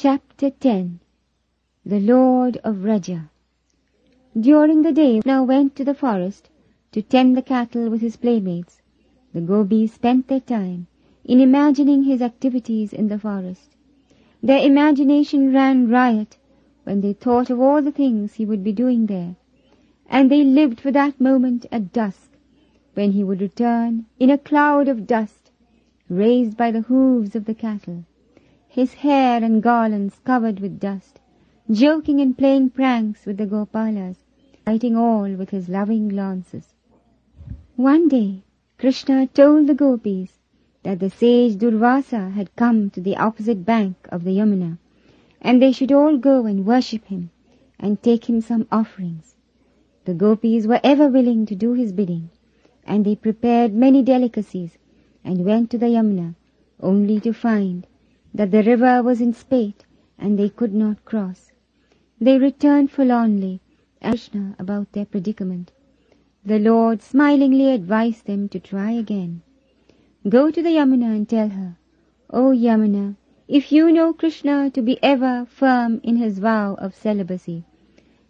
Chapter 0.00 0.50
10 0.50 1.00
The 1.84 1.98
Lord 1.98 2.58
of 2.58 2.76
Vraja 2.76 3.30
During 4.38 4.82
the 4.82 4.92
day 4.92 5.20
now 5.26 5.42
went 5.42 5.74
to 5.74 5.84
the 5.84 5.92
forest 5.92 6.50
to 6.92 7.02
tend 7.02 7.36
the 7.36 7.42
cattle 7.42 7.90
with 7.90 8.00
his 8.00 8.16
playmates. 8.16 8.80
The 9.34 9.40
gopis 9.40 9.94
spent 9.94 10.28
their 10.28 10.38
time 10.38 10.86
in 11.24 11.40
imagining 11.40 12.04
his 12.04 12.22
activities 12.22 12.92
in 12.92 13.08
the 13.08 13.18
forest. 13.18 13.74
Their 14.40 14.64
imagination 14.64 15.52
ran 15.52 15.88
riot 15.88 16.38
when 16.84 17.00
they 17.00 17.12
thought 17.12 17.50
of 17.50 17.58
all 17.58 17.82
the 17.82 17.90
things 17.90 18.34
he 18.34 18.46
would 18.46 18.62
be 18.62 18.70
doing 18.70 19.06
there, 19.06 19.34
and 20.08 20.30
they 20.30 20.44
lived 20.44 20.78
for 20.78 20.92
that 20.92 21.20
moment 21.20 21.66
at 21.72 21.92
dusk, 21.92 22.38
when 22.94 23.10
he 23.10 23.24
would 23.24 23.40
return 23.40 24.06
in 24.20 24.30
a 24.30 24.38
cloud 24.38 24.86
of 24.86 25.08
dust 25.08 25.50
raised 26.08 26.56
by 26.56 26.70
the 26.70 26.82
hoofs 26.82 27.34
of 27.34 27.46
the 27.46 27.54
cattle, 27.54 28.04
his 28.78 28.94
hair 28.94 29.42
and 29.42 29.60
garlands 29.60 30.20
covered 30.24 30.60
with 30.60 30.78
dust, 30.78 31.18
joking 31.68 32.20
and 32.20 32.38
playing 32.38 32.70
pranks 32.70 33.26
with 33.26 33.36
the 33.36 33.44
Gopalas, 33.44 34.18
fighting 34.64 34.94
all 34.94 35.28
with 35.34 35.50
his 35.50 35.68
loving 35.68 36.06
glances. 36.06 36.74
One 37.74 38.06
day, 38.06 38.44
Krishna 38.78 39.26
told 39.26 39.66
the 39.66 39.74
gopis 39.74 40.38
that 40.84 41.00
the 41.00 41.10
sage 41.10 41.56
Durvasa 41.56 42.30
had 42.30 42.54
come 42.54 42.88
to 42.90 43.00
the 43.00 43.16
opposite 43.16 43.64
bank 43.66 43.96
of 44.12 44.22
the 44.22 44.36
Yamuna, 44.38 44.78
and 45.40 45.60
they 45.60 45.72
should 45.72 45.90
all 45.90 46.16
go 46.16 46.46
and 46.46 46.64
worship 46.64 47.06
him 47.06 47.30
and 47.80 48.00
take 48.00 48.30
him 48.30 48.40
some 48.40 48.68
offerings. 48.70 49.34
The 50.04 50.14
gopis 50.14 50.68
were 50.68 50.80
ever 50.84 51.08
willing 51.08 51.46
to 51.46 51.56
do 51.56 51.72
his 51.72 51.92
bidding, 51.92 52.30
and 52.86 53.04
they 53.04 53.16
prepared 53.16 53.74
many 53.74 54.04
delicacies 54.04 54.78
and 55.24 55.44
went 55.44 55.68
to 55.72 55.78
the 55.78 55.86
Yamuna, 55.86 56.36
only 56.78 57.18
to 57.18 57.32
find 57.32 57.87
that 58.34 58.50
the 58.50 58.62
river 58.62 59.02
was 59.02 59.20
in 59.20 59.32
spate 59.32 59.84
and 60.18 60.38
they 60.38 60.48
could 60.48 60.74
not 60.74 61.04
cross. 61.04 61.52
They 62.20 62.38
returned 62.38 62.90
forlornly 62.90 63.60
and 64.00 64.12
Krishna 64.12 64.54
about 64.58 64.92
their 64.92 65.06
predicament. 65.06 65.72
The 66.44 66.58
Lord 66.58 67.02
smilingly 67.02 67.70
advised 67.70 68.26
them 68.26 68.48
to 68.50 68.60
try 68.60 68.92
again. 68.92 69.42
Go 70.28 70.50
to 70.50 70.62
the 70.62 70.70
Yamuna 70.70 71.14
and 71.14 71.28
tell 71.28 71.48
her, 71.48 71.76
O 72.30 72.50
Yamuna, 72.50 73.16
if 73.48 73.72
you 73.72 73.90
know 73.90 74.12
Krishna 74.12 74.70
to 74.70 74.82
be 74.82 75.02
ever 75.02 75.46
firm 75.48 76.00
in 76.02 76.16
his 76.16 76.38
vow 76.38 76.74
of 76.74 76.94
celibacy, 76.94 77.64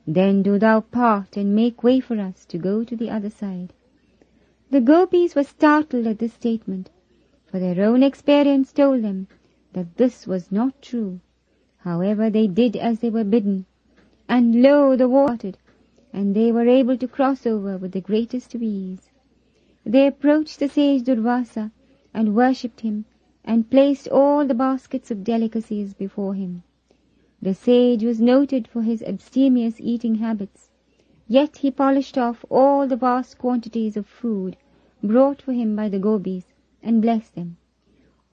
then 0.06 0.42
do 0.42 0.58
thou 0.58 0.80
part 0.80 1.36
and 1.36 1.54
make 1.54 1.82
way 1.82 2.00
for 2.00 2.18
us 2.18 2.44
to 2.46 2.56
go 2.56 2.84
to 2.84 2.96
the 2.96 3.10
other 3.10 3.30
side. 3.30 3.72
The 4.70 4.80
gopis 4.80 5.34
were 5.34 5.44
startled 5.44 6.06
at 6.06 6.18
this 6.18 6.34
statement, 6.34 6.90
for 7.46 7.58
their 7.58 7.84
own 7.84 8.02
experience 8.02 8.72
told 8.72 9.02
them 9.02 9.26
that 9.78 9.96
this 9.96 10.26
was 10.26 10.50
not 10.50 10.82
true. 10.82 11.20
However, 11.76 12.28
they 12.28 12.48
did 12.48 12.74
as 12.74 12.98
they 12.98 13.10
were 13.10 13.22
bidden, 13.22 13.64
and 14.28 14.60
lo, 14.60 14.96
the 14.96 15.08
water 15.08 15.52
and 16.12 16.34
they 16.34 16.50
were 16.50 16.66
able 16.66 16.96
to 16.96 17.06
cross 17.06 17.46
over 17.46 17.76
with 17.76 17.92
the 17.92 18.00
greatest 18.00 18.56
ease. 18.56 19.10
They 19.84 20.08
approached 20.08 20.58
the 20.58 20.68
sage 20.68 21.04
Durvasa 21.04 21.70
and 22.12 22.34
worshipped 22.34 22.80
him 22.80 23.04
and 23.44 23.70
placed 23.70 24.08
all 24.08 24.44
the 24.44 24.52
baskets 24.54 25.12
of 25.12 25.22
delicacies 25.22 25.94
before 25.94 26.34
him. 26.34 26.64
The 27.40 27.54
sage 27.54 28.02
was 28.02 28.20
noted 28.20 28.66
for 28.66 28.82
his 28.82 29.00
abstemious 29.04 29.80
eating 29.80 30.16
habits, 30.16 30.70
yet 31.28 31.58
he 31.58 31.70
polished 31.70 32.18
off 32.18 32.44
all 32.50 32.88
the 32.88 32.96
vast 32.96 33.38
quantities 33.38 33.96
of 33.96 34.08
food 34.08 34.56
brought 35.04 35.40
for 35.40 35.52
him 35.52 35.76
by 35.76 35.88
the 35.88 36.00
gopis 36.00 36.46
and 36.82 37.00
blessed 37.00 37.36
them. 37.36 37.58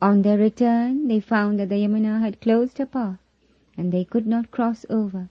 On 0.02 0.24
their 0.24 0.38
return 0.38 1.08
they 1.08 1.22
found 1.22 1.58
that 1.58 1.70
the 1.70 1.76
Yamuna 1.78 2.20
had 2.20 2.42
closed 2.42 2.80
her 2.80 2.86
path 2.86 3.18
and 3.78 3.94
they 3.94 4.04
could 4.04 4.28
not 4.28 4.52
cross 4.52 4.86
over. 4.90 5.30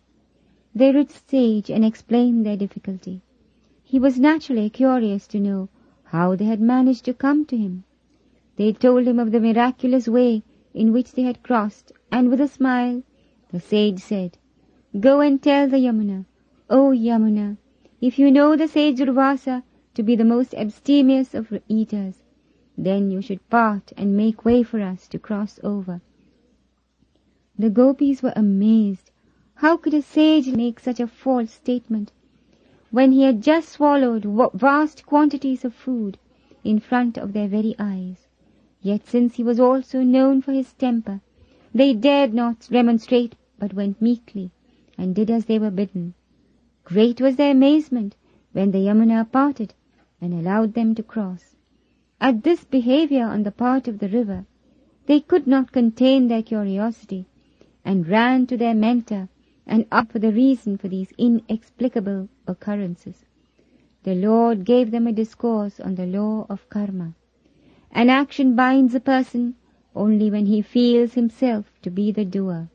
They 0.75 0.91
reached 0.91 1.29
sage 1.29 1.71
and 1.71 1.85
explained 1.85 2.47
their 2.47 2.57
difficulty. 2.57 3.21
He 3.83 3.99
was 3.99 4.19
naturally 4.19 4.71
curious 4.71 5.27
to 5.29 5.39
know 5.39 5.69
how 6.05 6.35
they 6.35 6.47
had 6.47 6.63
managed 6.63 7.05
to 7.05 7.13
come 7.13 7.45
to 7.45 7.59
him. 7.59 7.85
They 8.57 8.73
told 8.73 9.07
him 9.07 9.19
of 9.19 9.33
the 9.33 9.41
miraculous 9.41 10.09
way 10.09 10.43
in 10.73 10.95
which 10.95 11.13
they 11.13 11.25
had 11.25 11.43
crossed, 11.43 11.93
and 12.11 12.31
with 12.31 12.41
a 12.41 12.49
smile 12.49 13.03
the 13.53 13.61
sage 13.61 13.99
said, 13.99 14.39
Go 14.99 15.21
and 15.21 15.43
tell 15.43 15.69
the 15.69 15.77
Yamuna, 15.77 16.25
O 16.71 16.91
Yamuna, 16.91 17.59
if 18.01 18.19
you 18.19 18.31
know 18.31 18.57
the 18.57 18.67
sage 18.67 18.97
Durvasa 18.97 19.63
to 19.93 20.03
be 20.03 20.17
the 20.17 20.25
most 20.25 20.55
abstemious 20.55 21.35
of 21.35 21.53
eaters, 21.69 22.23
then 22.77 23.11
you 23.11 23.21
should 23.23 23.49
part 23.49 23.93
and 23.97 24.17
make 24.17 24.45
way 24.45 24.63
for 24.63 24.81
us 24.81 25.07
to 25.09 25.19
cross 25.19 25.61
over. 25.63 26.01
The 27.57 27.71
gopis 27.71 28.23
were 28.23 28.33
amazed. 28.35 29.11
How 29.55 29.77
could 29.77 29.95
a 29.95 30.03
sage 30.03 30.49
make 30.49 30.81
such 30.81 30.99
a 30.99 31.07
false 31.07 31.53
statement 31.53 32.11
when 32.91 33.13
he 33.13 33.23
had 33.23 33.43
just 33.43 33.69
swallowed 33.69 34.25
vast 34.55 35.07
quantities 35.07 35.65
of 35.65 35.73
food 35.73 36.19
in 36.65 36.81
front 36.81 37.17
of 37.17 37.33
their 37.33 37.47
very 37.47 37.77
eyes? 37.79 38.27
Yet 38.83 39.07
since 39.07 39.37
he 39.37 39.45
was 39.45 39.61
also 39.61 40.03
known 40.03 40.43
for 40.43 40.53
his 40.53 40.73
temper, 40.73 41.21
they 41.73 41.95
dared 41.95 42.35
not 42.35 42.69
remonstrate 42.71 43.37
but 43.59 43.73
went 43.73 44.03
meekly 44.03 44.51
and 44.99 45.15
did 45.15 45.31
as 45.31 45.47
they 45.47 45.59
were 45.59 45.71
bidden. 45.71 46.15
Great 46.85 47.21
was 47.21 47.37
their 47.37 47.53
amazement 47.53 48.17
when 48.53 48.73
the 48.73 48.79
Yamuna 48.79 49.31
parted 49.31 49.75
and 50.21 50.35
allowed 50.35 50.75
them 50.75 50.95
to 50.95 51.03
cross. 51.03 51.54
At 52.21 52.43
this 52.43 52.65
behavior 52.65 53.25
on 53.25 53.43
the 53.43 53.51
part 53.51 53.87
of 53.87 53.99
the 53.99 54.09
river, 54.09 54.47
they 55.07 55.21
could 55.21 55.47
not 55.47 55.73
contain 55.73 56.29
their 56.29 56.43
curiosity 56.43 57.27
and 57.85 58.09
ran 58.09 58.47
to 58.47 58.57
their 58.57 58.75
mentor 58.75 59.29
and 59.67 59.85
asked 59.93 60.13
for 60.13 60.19
the 60.19 60.33
reason 60.33 60.79
for 60.79 60.89
these 60.89 61.13
inexplicable 61.19 62.31
occurrences. 62.47 63.27
The 64.05 64.15
Lord 64.15 64.65
gave 64.65 64.91
them 64.91 65.07
a 65.07 65.13
discourse 65.13 65.81
on 65.81 65.97
the 65.97 66.07
law 66.07 66.47
of 66.49 66.69
karma. 66.71 67.15
An 67.91 68.09
action 68.09 68.57
binds 68.57 68.95
a 68.95 69.01
person 69.01 69.57
only 69.95 70.31
when 70.31 70.47
he 70.47 70.63
feels 70.63 71.15
himself 71.15 71.73
to 71.83 71.91
be 71.91 72.11
the 72.11 72.25
doer. 72.25 72.69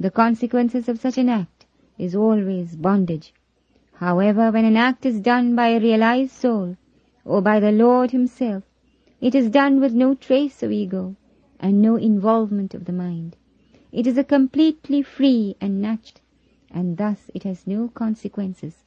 The 0.00 0.10
consequences 0.10 0.88
of 0.88 0.98
such 0.98 1.18
an 1.18 1.28
act 1.28 1.66
is 1.98 2.14
always 2.14 2.74
bondage. 2.76 3.34
However, 3.94 4.50
when 4.50 4.64
an 4.64 4.76
act 4.76 5.04
is 5.04 5.20
done 5.20 5.54
by 5.54 5.68
a 5.68 5.80
realized 5.80 6.32
soul, 6.32 6.76
or 7.24 7.42
by 7.42 7.60
the 7.60 7.72
Lord 7.72 8.12
himself, 8.12 8.64
it 9.20 9.34
is 9.34 9.50
done 9.50 9.80
with 9.80 9.92
no 9.92 10.14
trace 10.14 10.62
of 10.62 10.70
ego 10.70 11.16
and 11.58 11.82
no 11.82 11.96
involvement 11.96 12.72
of 12.74 12.84
the 12.84 12.92
mind. 12.92 13.36
It 13.90 14.06
is 14.06 14.16
a 14.16 14.22
completely 14.22 15.02
free 15.02 15.56
and 15.60 15.82
natural, 15.82 16.20
and 16.70 16.96
thus 16.96 17.30
it 17.34 17.42
has 17.42 17.66
no 17.66 17.88
consequences. 17.88 18.84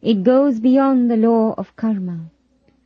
It 0.00 0.22
goes 0.22 0.60
beyond 0.60 1.10
the 1.10 1.16
law 1.16 1.54
of 1.58 1.74
karma. 1.74 2.30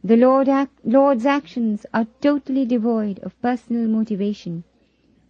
The 0.03 0.17
Lord 0.17 0.49
act, 0.49 0.87
Lord's 0.87 1.27
actions 1.27 1.85
are 1.93 2.07
totally 2.21 2.65
devoid 2.65 3.19
of 3.19 3.39
personal 3.43 3.89
motivation. 3.89 4.65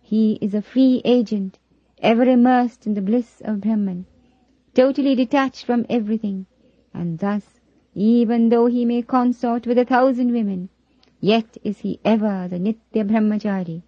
He 0.03 0.39
is 0.41 0.55
a 0.55 0.63
free 0.63 1.01
agent, 1.05 1.59
ever 2.01 2.25
immersed 2.25 2.87
in 2.87 2.95
the 2.95 3.03
bliss 3.03 3.41
of 3.41 3.63
Brahman, 3.63 4.07
totally 4.75 5.15
detached 5.15 5.65
from 5.65 5.85
everything, 5.89 6.47
and 6.95 7.19
thus, 7.19 7.61
even 7.95 8.51
though 8.51 8.67
he 8.67 8.85
may 8.85 9.03
consort 9.03 9.67
with 9.67 9.79
a 9.79 9.85
thousand 9.85 10.31
women, 10.31 10.69
yet 11.21 11.59
is 11.65 11.81
he 11.81 11.99
ever 12.05 12.47
the 12.49 12.59
Nitya 12.59 13.07
Brahmachari, 13.07 13.83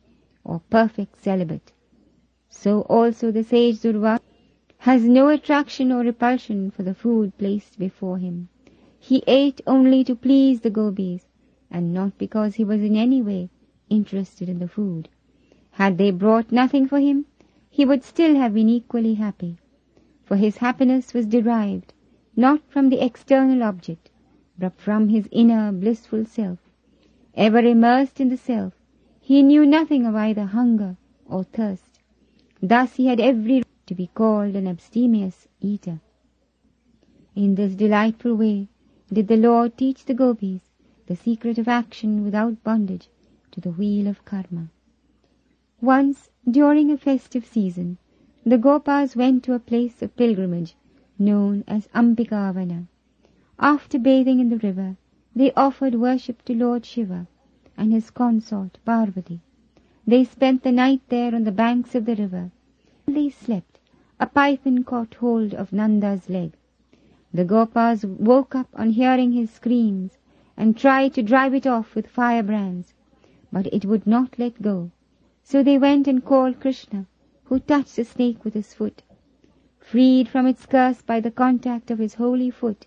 or 0.45 0.61
perfect 0.71 1.23
celibate. 1.23 1.73
So 2.49 2.83
also 2.83 3.31
the 3.31 3.45
sage 3.45 3.81
Durva 3.81 4.21
has 4.79 5.05
no 5.05 5.29
attraction 5.29 5.93
or 5.93 6.01
repulsion 6.01 6.71
for 6.71 6.83
the 6.83 6.95
food 6.95 7.37
placed 7.39 7.79
before 7.79 8.19
him. 8.19 8.49
He 8.99 9.23
ate 9.27 9.61
only 9.67 10.05
to 10.05 10.15
please 10.15 10.61
the 10.61 10.71
gopis, 10.71 11.27
and 11.71 11.93
not 11.93 12.19
because 12.19 12.55
he 12.55 12.65
was 12.65 12.83
in 12.83 12.97
any 12.97 13.23
way 13.23 13.51
interested 13.89 14.49
in 14.49 14.59
the 14.59 14.69
food. 14.69 15.09
Had 15.73 15.99
they 15.99 16.11
brought 16.11 16.51
nothing 16.51 16.89
for 16.89 16.99
him, 16.99 17.27
he 17.69 17.85
would 17.85 18.03
still 18.05 18.35
have 18.37 18.55
been 18.55 18.69
equally 18.69 19.15
happy, 19.15 19.59
for 20.25 20.37
his 20.37 20.57
happiness 20.57 21.15
was 21.15 21.27
derived 21.27 21.93
not 22.37 22.61
from 22.69 22.89
the 22.89 23.05
external 23.05 23.63
object, 23.63 24.11
but 24.59 24.81
from 24.81 25.09
his 25.09 25.29
inner 25.31 25.71
blissful 25.73 26.25
self. 26.25 26.59
Ever 27.37 27.61
immersed 27.61 28.21
in 28.21 28.29
the 28.29 28.37
self, 28.37 28.75
he 29.21 29.43
knew 29.43 29.65
nothing 29.65 30.05
of 30.05 30.17
either 30.17 30.47
hunger 30.47 30.97
or 31.27 31.45
thirst. 31.45 32.01
Thus 32.61 32.97
he 32.97 33.07
had 33.07 33.21
every 33.21 33.57
right 33.57 33.87
to 33.87 33.95
be 33.95 34.09
called 34.09 34.57
an 34.57 34.67
abstemious 34.67 35.47
eater. 35.61 36.01
In 37.37 37.55
this 37.55 37.75
delightful 37.75 38.35
way, 38.35 38.69
did 39.13 39.29
the 39.29 39.37
Lord 39.37 39.77
teach 39.77 40.05
the 40.05 40.15
gopis 40.15 40.61
the 41.07 41.17
secret 41.17 41.59
of 41.59 41.69
action 41.69 42.25
without 42.25 42.63
bondage 42.65 43.09
to 43.53 43.61
the 43.61 43.71
wheel 43.71 44.07
of 44.07 44.25
karma. 44.25 44.69
Once, 45.81 46.31
during 46.49 46.91
a 46.91 46.99
festive 46.99 47.47
season, 47.47 47.99
the 48.45 48.59
Gopas 48.59 49.15
went 49.17 49.45
to 49.45 49.55
a 49.55 49.59
place 49.59 50.03
of 50.03 50.17
pilgrimage 50.17 50.75
known 51.19 51.65
as 51.69 51.89
Ambikavana. 51.95 52.87
After 53.59 53.99
bathing 53.99 54.41
in 54.41 54.49
the 54.49 54.59
river, 54.59 54.97
they 55.35 55.53
offered 55.53 55.95
worship 55.95 56.45
to 56.45 56.55
Lord 56.55 56.85
Shiva 56.85 57.27
and 57.77 57.93
his 57.93 58.11
consort 58.11 58.79
Parvati. 58.85 59.41
They 60.07 60.25
spent 60.25 60.63
the 60.63 60.73
night 60.73 61.03
there 61.09 61.35
on 61.35 61.45
the 61.45 61.53
banks 61.53 61.95
of 61.95 62.05
the 62.05 62.17
river 62.17 62.51
While 63.05 63.15
they 63.15 63.31
slept, 63.31 63.79
a 64.19 64.27
python 64.27 64.85
caught 64.85 65.15
hold 65.15 65.55
of 65.55 65.73
Nanda's 65.73 66.29
leg. 66.29 66.53
The 67.33 67.45
Gopas 67.45 68.05
woke 68.05 68.55
up 68.57 68.69
on 68.75 68.91
hearing 68.91 69.33
his 69.33 69.51
screams 69.51 70.19
and 70.57 70.77
tried 70.77 71.15
to 71.15 71.23
drive 71.23 71.55
it 71.55 71.67
off 71.67 71.95
with 71.95 72.09
firebrands, 72.09 72.95
but 73.53 73.67
it 73.73 73.85
would 73.85 74.07
not 74.07 74.39
let 74.39 74.61
go. 74.61 74.91
So 75.45 75.63
they 75.63 75.79
went 75.79 76.09
and 76.09 76.25
called 76.25 76.61
Krishna, 76.61 77.07
who 77.45 77.61
touched 77.61 77.97
the 77.97 78.05
snake 78.05 78.45
with 78.45 78.55
his 78.55 78.75
foot. 78.75 79.03
Freed 79.79 80.29
from 80.29 80.47
its 80.47 80.67
curse 80.67 81.03
by 81.03 81.21
the 81.21 81.31
contact 81.31 81.91
of 81.91 81.99
his 81.99 82.15
holy 82.15 82.51
foot, 82.51 82.87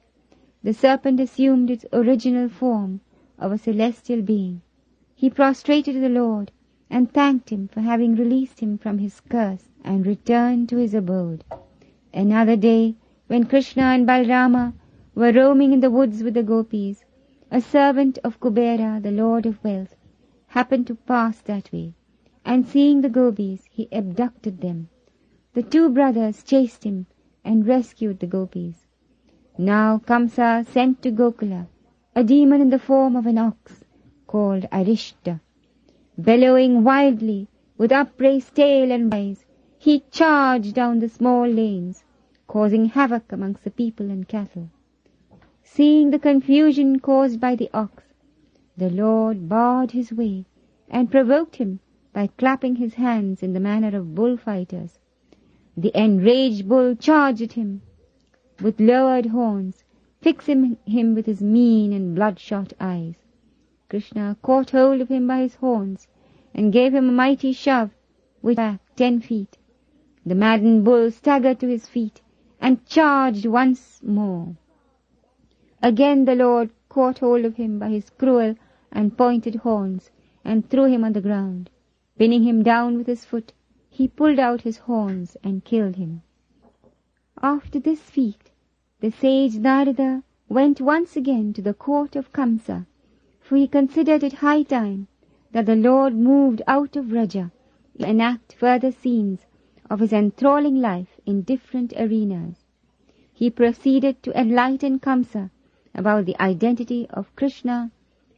the 0.64 0.74
serpent 0.74 1.20
assumed 1.20 1.70
its 1.70 1.86
original 1.92 2.48
form 2.48 3.02
of 3.38 3.52
a 3.52 3.58
celestial 3.58 4.22
being. 4.22 4.62
He 5.14 5.30
prostrated 5.30 6.02
the 6.02 6.08
Lord 6.08 6.52
and 6.90 7.12
thanked 7.12 7.50
him 7.50 7.68
for 7.68 7.82
having 7.82 8.16
released 8.16 8.62
him 8.62 8.78
from 8.78 9.00
his 9.00 9.20
curse 9.20 9.68
and 9.84 10.08
returned 10.08 10.70
to 10.70 10.78
his 10.78 10.94
abode. 10.94 11.44
Another 12.14 12.56
day, 12.56 12.96
when 13.28 13.46
Krishna 13.46 13.84
and 13.84 14.08
Balarama 14.08 14.74
were 15.16 15.34
roaming 15.34 15.74
in 15.74 15.82
the 15.82 15.92
woods 15.92 16.24
with 16.24 16.34
the 16.34 16.44
gopis, 16.44 17.04
a 17.52 17.60
servant 17.60 18.18
of 18.24 18.40
Kubera, 18.40 19.02
the 19.02 19.12
Lord 19.12 19.46
of 19.46 19.62
Wealth, 19.64 19.96
happened 20.48 20.88
to 20.88 20.96
pass 20.96 21.42
that 21.42 21.72
way, 21.74 21.94
and 22.46 22.66
seeing 22.66 23.02
the 23.02 23.10
gopis, 23.10 23.66
he 23.70 23.90
abducted 23.92 24.62
them. 24.62 24.88
The 25.54 25.64
two 25.64 25.90
brothers 25.90 26.42
chased 26.44 26.86
him 26.86 27.08
and 27.44 27.68
rescued 27.68 28.20
the 28.20 28.28
gopis. 28.28 28.83
Now 29.56 30.00
Kamsa 30.00 30.66
sent 30.66 31.04
to 31.04 31.12
Gokula 31.12 31.68
a 32.16 32.24
demon 32.24 32.60
in 32.60 32.72
the 32.72 32.80
form 32.80 33.16
of 33.16 33.28
an 33.28 33.38
ox 33.38 33.84
called 34.26 34.66
Arishta. 34.72 35.42
Bellowing 36.18 36.84
wildly, 36.84 37.48
with 37.78 37.92
upraised 37.92 38.56
tail 38.56 38.92
and 38.92 39.14
eyes, 39.14 39.46
he 39.78 40.06
charged 40.10 40.74
down 40.74 40.98
the 40.98 41.08
small 41.08 41.48
lanes, 41.48 42.04
causing 42.48 42.86
havoc 42.86 43.32
amongst 43.32 43.64
the 43.64 43.70
people 43.70 44.10
and 44.10 44.28
cattle. 44.28 44.72
Seeing 45.62 46.10
the 46.10 46.18
confusion 46.18 47.00
caused 47.00 47.40
by 47.40 47.56
the 47.56 47.70
ox, 47.76 48.06
the 48.76 48.90
Lord 48.90 49.48
barred 49.48 49.92
his 49.92 50.12
way 50.12 50.46
and 50.90 51.12
provoked 51.12 51.58
him 51.58 51.80
by 52.12 52.26
clapping 52.26 52.78
his 52.78 52.96
hands 52.96 53.44
in 53.44 53.54
the 53.54 53.60
manner 53.60 53.96
of 53.96 54.16
bullfighters. 54.16 54.98
The 55.78 55.92
enraged 55.94 56.68
bull 56.68 56.96
charged 56.96 57.44
at 57.44 57.54
him 57.54 57.84
with 58.62 58.80
lowered 58.80 59.26
horns, 59.26 59.84
fixing 60.22 60.78
him 60.86 61.14
with 61.16 61.26
his 61.26 61.42
mean 61.42 61.92
and 61.92 62.16
bloodshot 62.16 62.72
eyes. 62.80 63.16
Krishna 63.90 64.38
caught 64.42 64.70
hold 64.70 65.02
of 65.02 65.10
him 65.10 65.28
by 65.28 65.40
his 65.42 65.56
horns 65.56 66.08
and 66.54 66.72
gave 66.72 66.94
him 66.94 67.10
a 67.10 67.12
mighty 67.12 67.52
shove 67.52 67.92
which 68.42 68.56
back 68.56 68.80
ten 68.96 69.20
feet. 69.20 69.58
The 70.26 70.36
maddened 70.36 70.86
bull 70.86 71.12
staggered 71.12 71.60
to 71.60 71.68
his 71.68 71.88
feet 71.90 72.22
and 72.62 72.86
charged 72.86 73.46
once 73.46 74.02
more. 74.02 74.56
Again 75.82 76.24
the 76.24 76.36
Lord 76.36 76.70
caught 76.88 77.20
hold 77.20 77.44
of 77.44 77.58
him 77.58 77.80
by 77.80 77.90
his 77.90 78.10
cruel 78.12 78.56
and 78.92 79.18
pointed 79.18 79.56
horns 79.56 80.10
and 80.46 80.70
threw 80.70 80.86
him 80.86 81.04
on 81.04 81.12
the 81.12 81.22
ground. 81.22 81.70
Pinning 82.18 82.44
him 82.44 82.64
down 82.64 82.98
with 82.98 83.08
his 83.08 83.26
foot, 83.26 83.52
he 83.90 84.08
pulled 84.08 84.40
out 84.40 84.62
his 84.62 84.78
horns 84.78 85.36
and 85.44 85.66
killed 85.66 85.98
him. 85.98 86.22
After 87.42 87.80
this 87.80 88.00
feat, 88.00 88.43
the 89.04 89.12
sage 89.12 89.56
Narada 89.58 90.24
went 90.48 90.80
once 90.80 91.18
again 91.18 91.52
to 91.52 91.62
the 91.62 91.74
court 91.74 92.16
of 92.16 92.32
Kamsa, 92.32 92.86
for 93.42 93.58
he 93.58 93.68
considered 93.68 94.24
it 94.24 94.32
high 94.36 94.64
time 94.64 95.08
that 95.52 95.66
the 95.66 95.76
Lord 95.76 96.16
moved 96.16 96.62
out 96.68 96.96
of 96.96 97.08
Vraja 97.08 97.52
to 98.00 98.10
enact 98.10 98.54
further 98.54 98.94
scenes 98.94 99.46
of 99.90 100.00
his 100.00 100.14
enthralling 100.14 100.78
life 100.78 101.20
in 101.26 101.42
different 101.42 101.92
arenas. 101.98 102.64
He 103.34 103.50
proceeded 103.50 104.24
to 104.24 104.40
enlighten 104.40 105.02
Kamsa 105.02 105.50
about 105.94 106.26
the 106.26 106.42
identity 106.42 107.06
of 107.10 107.36
Krishna 107.36 107.92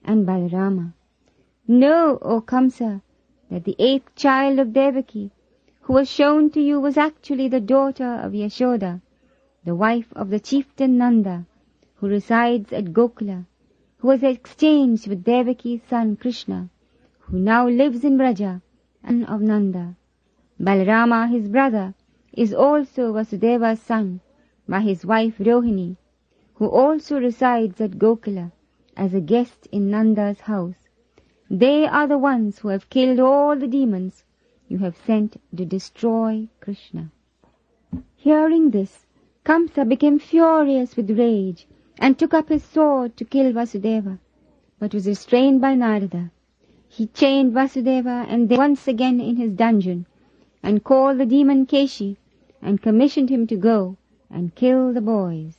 and 0.03 0.25
Balarama. 0.25 0.93
Know, 1.67 2.17
O 2.23 2.41
Kamsa, 2.41 3.03
that 3.51 3.65
the 3.65 3.75
eighth 3.77 4.15
child 4.15 4.57
of 4.57 4.73
Devaki, 4.73 5.29
who 5.81 5.93
was 5.93 6.09
shown 6.09 6.49
to 6.49 6.59
you, 6.59 6.79
was 6.79 6.97
actually 6.97 7.49
the 7.49 7.61
daughter 7.61 8.15
of 8.15 8.31
Yashoda, 8.31 9.01
the 9.65 9.73
wife 9.73 10.13
of 10.15 10.29
the 10.29 10.39
chieftain 10.39 10.95
Nanda, 10.95 11.43
who 11.95 12.07
resides 12.07 12.71
at 12.71 12.93
Gokula, 12.93 13.45
who 13.97 14.07
was 14.07 14.21
exchanged 14.21 15.07
with 15.07 15.23
Devaki's 15.23 15.81
son 15.89 16.15
Krishna, 16.15 16.69
who 17.17 17.39
now 17.39 17.67
lives 17.67 18.03
in 18.03 18.15
Vraja, 18.15 18.61
and 19.03 19.25
of 19.25 19.41
Nanda. 19.41 19.95
Balarama, 20.61 21.27
his 21.29 21.49
brother, 21.49 21.95
is 22.31 22.53
also 22.53 23.11
Vasudeva's 23.11 23.79
son 23.81 24.21
by 24.67 24.81
his 24.81 25.03
wife 25.03 25.39
Rohini, 25.39 25.97
who 26.53 26.67
also 26.67 27.19
resides 27.19 27.81
at 27.81 27.97
Gokula 27.97 28.51
as 28.95 29.15
a 29.15 29.21
guest 29.21 29.67
in 29.71 29.89
Nanda's 29.89 30.41
house. 30.41 30.89
They 31.49 31.87
are 31.87 32.07
the 32.07 32.19
ones 32.19 32.59
who 32.59 32.67
have 32.67 32.91
killed 32.91 33.19
all 33.19 33.55
the 33.55 33.67
demons 33.67 34.25
you 34.67 34.77
have 34.79 34.95
sent 34.95 35.41
to 35.55 35.65
destroy 35.65 36.49
Krishna. 36.59 37.11
Hearing 38.15 38.69
this, 38.69 39.04
Kamsa 39.45 39.87
became 39.87 40.17
furious 40.17 40.97
with 40.97 41.19
rage 41.19 41.67
and 41.99 42.17
took 42.17 42.33
up 42.33 42.49
his 42.49 42.63
sword 42.63 43.15
to 43.15 43.23
kill 43.23 43.53
Vasudeva, 43.53 44.17
but 44.79 44.91
was 44.91 45.05
restrained 45.05 45.61
by 45.61 45.75
Narada. 45.75 46.31
He 46.87 47.05
chained 47.05 47.53
Vasudeva 47.53 48.25
and 48.27 48.49
once 48.49 48.87
again 48.87 49.21
in 49.21 49.35
his 49.35 49.51
dungeon, 49.51 50.07
and 50.63 50.83
called 50.83 51.19
the 51.19 51.27
demon 51.27 51.67
Keshi, 51.67 52.17
and 52.59 52.81
commissioned 52.81 53.29
him 53.29 53.45
to 53.45 53.55
go 53.55 53.97
and 54.31 54.55
kill 54.55 54.91
the 54.91 55.01
boys. 55.01 55.55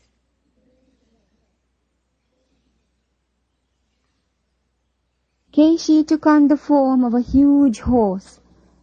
Keshi 5.53 6.05
took 6.05 6.27
on 6.27 6.49
the 6.49 6.57
form 6.57 7.05
of 7.05 7.15
a 7.15 7.21
huge 7.21 7.79
horse 7.81 8.41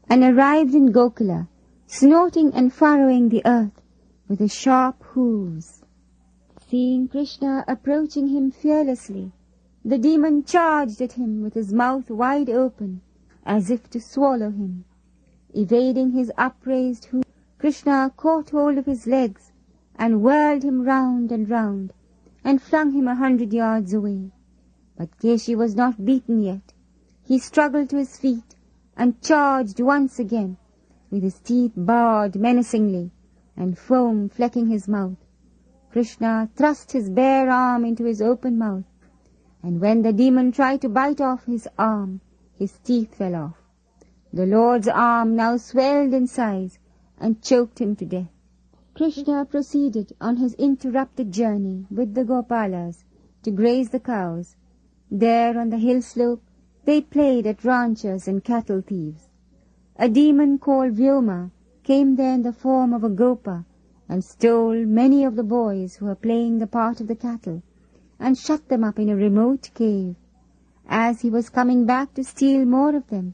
and 0.09 0.23
arrived 0.23 0.73
in 0.73 0.93
Gokula, 0.93 1.49
snorting 1.87 2.53
and 2.53 2.71
furrowing 2.71 3.27
the 3.27 3.45
earth 3.45 3.82
with 4.29 4.39
his 4.39 4.53
sharp 4.53 5.03
hooves. 5.03 5.83
Seeing 6.69 7.09
Krishna 7.09 7.65
approaching 7.67 8.27
him 8.29 8.51
fearlessly, 8.51 9.33
the 9.83 9.97
demon 9.97 10.43
charged 10.45 11.01
at 11.01 11.13
him 11.13 11.41
with 11.41 11.55
his 11.55 11.73
mouth 11.73 12.09
wide 12.09 12.49
open, 12.49 13.01
as 13.45 13.69
if 13.69 13.89
to 13.89 13.99
swallow 13.99 14.49
him. 14.49 14.85
Evading 15.53 16.11
his 16.11 16.31
upraised 16.37 17.05
hooves, 17.05 17.27
Krishna 17.59 18.13
caught 18.15 18.51
hold 18.51 18.77
of 18.77 18.85
his 18.85 19.05
legs 19.07 19.51
and 19.97 20.23
whirled 20.23 20.63
him 20.63 20.83
round 20.83 21.31
and 21.31 21.49
round, 21.49 21.93
and 22.45 22.61
flung 22.61 22.93
him 22.93 23.09
a 23.09 23.15
hundred 23.15 23.51
yards 23.51 23.93
away. 23.93 24.31
But 24.95 25.19
Keshi 25.19 25.53
was 25.53 25.75
not 25.75 26.05
beaten 26.05 26.41
yet. 26.41 26.73
He 27.23 27.39
struggled 27.39 27.89
to 27.89 27.97
his 27.97 28.17
feet 28.17 28.55
and 28.95 29.21
charged 29.21 29.81
once 29.81 30.17
again, 30.17 30.55
with 31.11 31.23
his 31.23 31.39
teeth 31.39 31.73
bared 31.75 32.35
menacingly 32.35 33.11
and 33.55 33.77
foam 33.77 34.29
flecking 34.29 34.67
his 34.67 34.87
mouth. 34.87 35.17
Krishna 35.91 36.49
thrust 36.55 36.91
his 36.91 37.09
bare 37.09 37.49
arm 37.49 37.85
into 37.85 38.03
his 38.03 38.21
open 38.21 38.57
mouth, 38.57 38.85
and 39.61 39.79
when 39.79 40.01
the 40.01 40.11
demon 40.11 40.51
tried 40.51 40.81
to 40.81 40.89
bite 40.89 41.21
off 41.21 41.45
his 41.45 41.67
arm, 41.77 42.21
his 42.57 42.79
teeth 42.79 43.15
fell 43.15 43.35
off. 43.35 43.57
The 44.31 44.45
Lord's 44.47 44.87
arm 44.87 45.35
now 45.35 45.57
swelled 45.57 46.13
in 46.13 46.25
size 46.25 46.79
and 47.19 47.41
choked 47.41 47.79
him 47.79 47.95
to 47.97 48.05
death. 48.05 48.31
Krishna 48.95 49.45
proceeded 49.45 50.13
on 50.19 50.37
his 50.37 50.55
interrupted 50.55 51.31
journey 51.31 51.85
with 51.91 52.15
the 52.15 52.23
Gopalas 52.23 53.03
to 53.43 53.51
graze 53.51 53.89
the 53.89 53.99
cows. 53.99 54.55
There 55.11 55.59
on 55.59 55.69
the 55.69 55.77
hill 55.77 56.01
slope 56.01 56.43
they 56.85 57.01
played 57.01 57.47
at 57.47 57.63
ranchers 57.63 58.27
and 58.27 58.43
cattle 58.43 58.81
thieves. 58.81 59.29
A 59.95 60.09
demon 60.09 60.57
called 60.57 60.95
Vyoma 60.95 61.51
came 61.83 62.15
there 62.15 62.33
in 62.33 62.43
the 62.43 62.53
form 62.53 62.93
of 62.93 63.03
a 63.03 63.09
gopa 63.09 63.65
and 64.07 64.23
stole 64.23 64.85
many 64.85 65.23
of 65.23 65.35
the 65.35 65.43
boys 65.43 65.95
who 65.95 66.05
were 66.05 66.15
playing 66.15 66.59
the 66.59 66.67
part 66.67 67.01
of 67.01 67.07
the 67.07 67.15
cattle 67.15 67.61
and 68.19 68.37
shut 68.37 68.69
them 68.69 68.83
up 68.83 68.99
in 68.99 69.09
a 69.09 69.15
remote 69.15 69.69
cave. 69.73 70.15
As 70.87 71.21
he 71.21 71.29
was 71.29 71.49
coming 71.49 71.85
back 71.85 72.13
to 72.13 72.23
steal 72.23 72.65
more 72.65 72.95
of 72.95 73.07
them, 73.07 73.33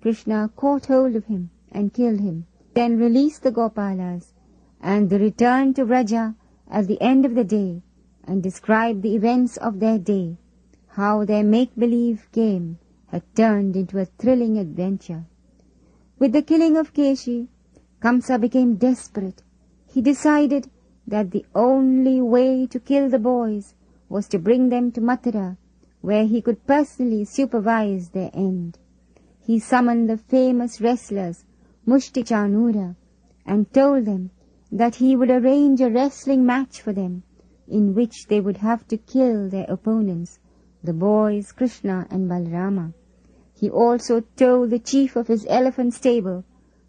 Krishna 0.00 0.50
caught 0.56 0.86
hold 0.86 1.16
of 1.16 1.26
him 1.26 1.50
and 1.72 1.92
killed 1.92 2.20
him, 2.20 2.46
then 2.74 2.98
released 2.98 3.42
the 3.42 3.52
Gopalas, 3.52 4.32
and 4.80 5.10
they 5.10 5.18
returned 5.18 5.76
to 5.76 5.84
Vraja 5.84 6.34
at 6.68 6.86
the 6.86 7.00
end 7.00 7.24
of 7.24 7.34
the 7.34 7.44
day 7.44 7.82
and 8.24 8.42
described 8.42 9.02
the 9.02 9.14
events 9.14 9.56
of 9.56 9.80
their 9.80 9.98
day, 9.98 10.36
how 10.88 11.24
their 11.24 11.44
make-believe 11.44 12.28
game 12.32 12.78
had 13.08 13.22
turned 13.34 13.76
into 13.76 13.98
a 13.98 14.04
thrilling 14.04 14.58
adventure. 14.58 15.24
With 16.18 16.32
the 16.32 16.42
killing 16.42 16.76
of 16.76 16.92
Keshi, 16.92 17.48
Kamsa 18.06 18.40
became 18.40 18.76
desperate. 18.76 19.42
He 19.88 20.00
decided 20.00 20.70
that 21.08 21.32
the 21.32 21.44
only 21.56 22.20
way 22.20 22.64
to 22.68 22.78
kill 22.78 23.08
the 23.10 23.18
boys 23.18 23.74
was 24.08 24.28
to 24.28 24.38
bring 24.38 24.68
them 24.68 24.92
to 24.92 25.00
Mathura, 25.00 25.56
where 26.02 26.24
he 26.24 26.40
could 26.40 26.68
personally 26.68 27.24
supervise 27.24 28.10
their 28.10 28.30
end. 28.32 28.78
He 29.40 29.58
summoned 29.58 30.08
the 30.08 30.18
famous 30.18 30.80
wrestlers 30.80 31.44
Mushti 31.84 32.22
Chanura 32.22 32.94
and 33.44 33.72
told 33.72 34.04
them 34.04 34.30
that 34.70 34.94
he 35.02 35.16
would 35.16 35.32
arrange 35.32 35.80
a 35.80 35.90
wrestling 35.90 36.46
match 36.46 36.80
for 36.80 36.92
them 36.92 37.24
in 37.66 37.92
which 37.92 38.28
they 38.28 38.40
would 38.40 38.58
have 38.58 38.86
to 38.86 38.96
kill 38.98 39.48
their 39.48 39.66
opponents, 39.68 40.38
the 40.80 40.92
boys 40.92 41.50
Krishna 41.50 42.06
and 42.08 42.30
Balarama. 42.30 42.94
He 43.52 43.68
also 43.68 44.20
told 44.36 44.70
the 44.70 44.78
chief 44.78 45.16
of 45.16 45.26
his 45.26 45.44
elephant 45.48 45.94
stable 45.94 46.44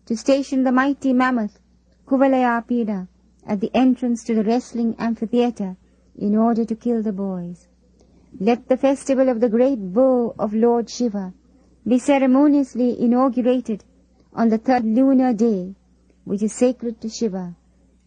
to 0.07 0.15
station 0.15 0.63
the 0.63 0.71
mighty 0.71 1.11
mammoth 1.13 1.59
Kuvalayapida 2.07 3.07
at 3.45 3.59
the 3.59 3.69
entrance 3.73 4.23
to 4.23 4.33
the 4.33 4.43
wrestling 4.43 4.95
amphitheater 4.97 5.75
in 6.17 6.35
order 6.35 6.63
to 6.63 6.75
kill 6.75 7.03
the 7.03 7.11
boys. 7.11 7.67
Let 8.39 8.69
the 8.69 8.77
festival 8.77 9.27
of 9.27 9.41
the 9.41 9.49
great 9.49 9.93
bow 9.93 10.33
of 10.39 10.53
Lord 10.53 10.89
Shiva 10.89 11.33
be 11.85 11.99
ceremoniously 11.99 13.01
inaugurated 13.01 13.83
on 14.33 14.47
the 14.47 14.57
third 14.57 14.85
lunar 14.85 15.33
day, 15.33 15.75
which 16.23 16.41
is 16.41 16.53
sacred 16.53 17.01
to 17.01 17.09
Shiva, 17.09 17.55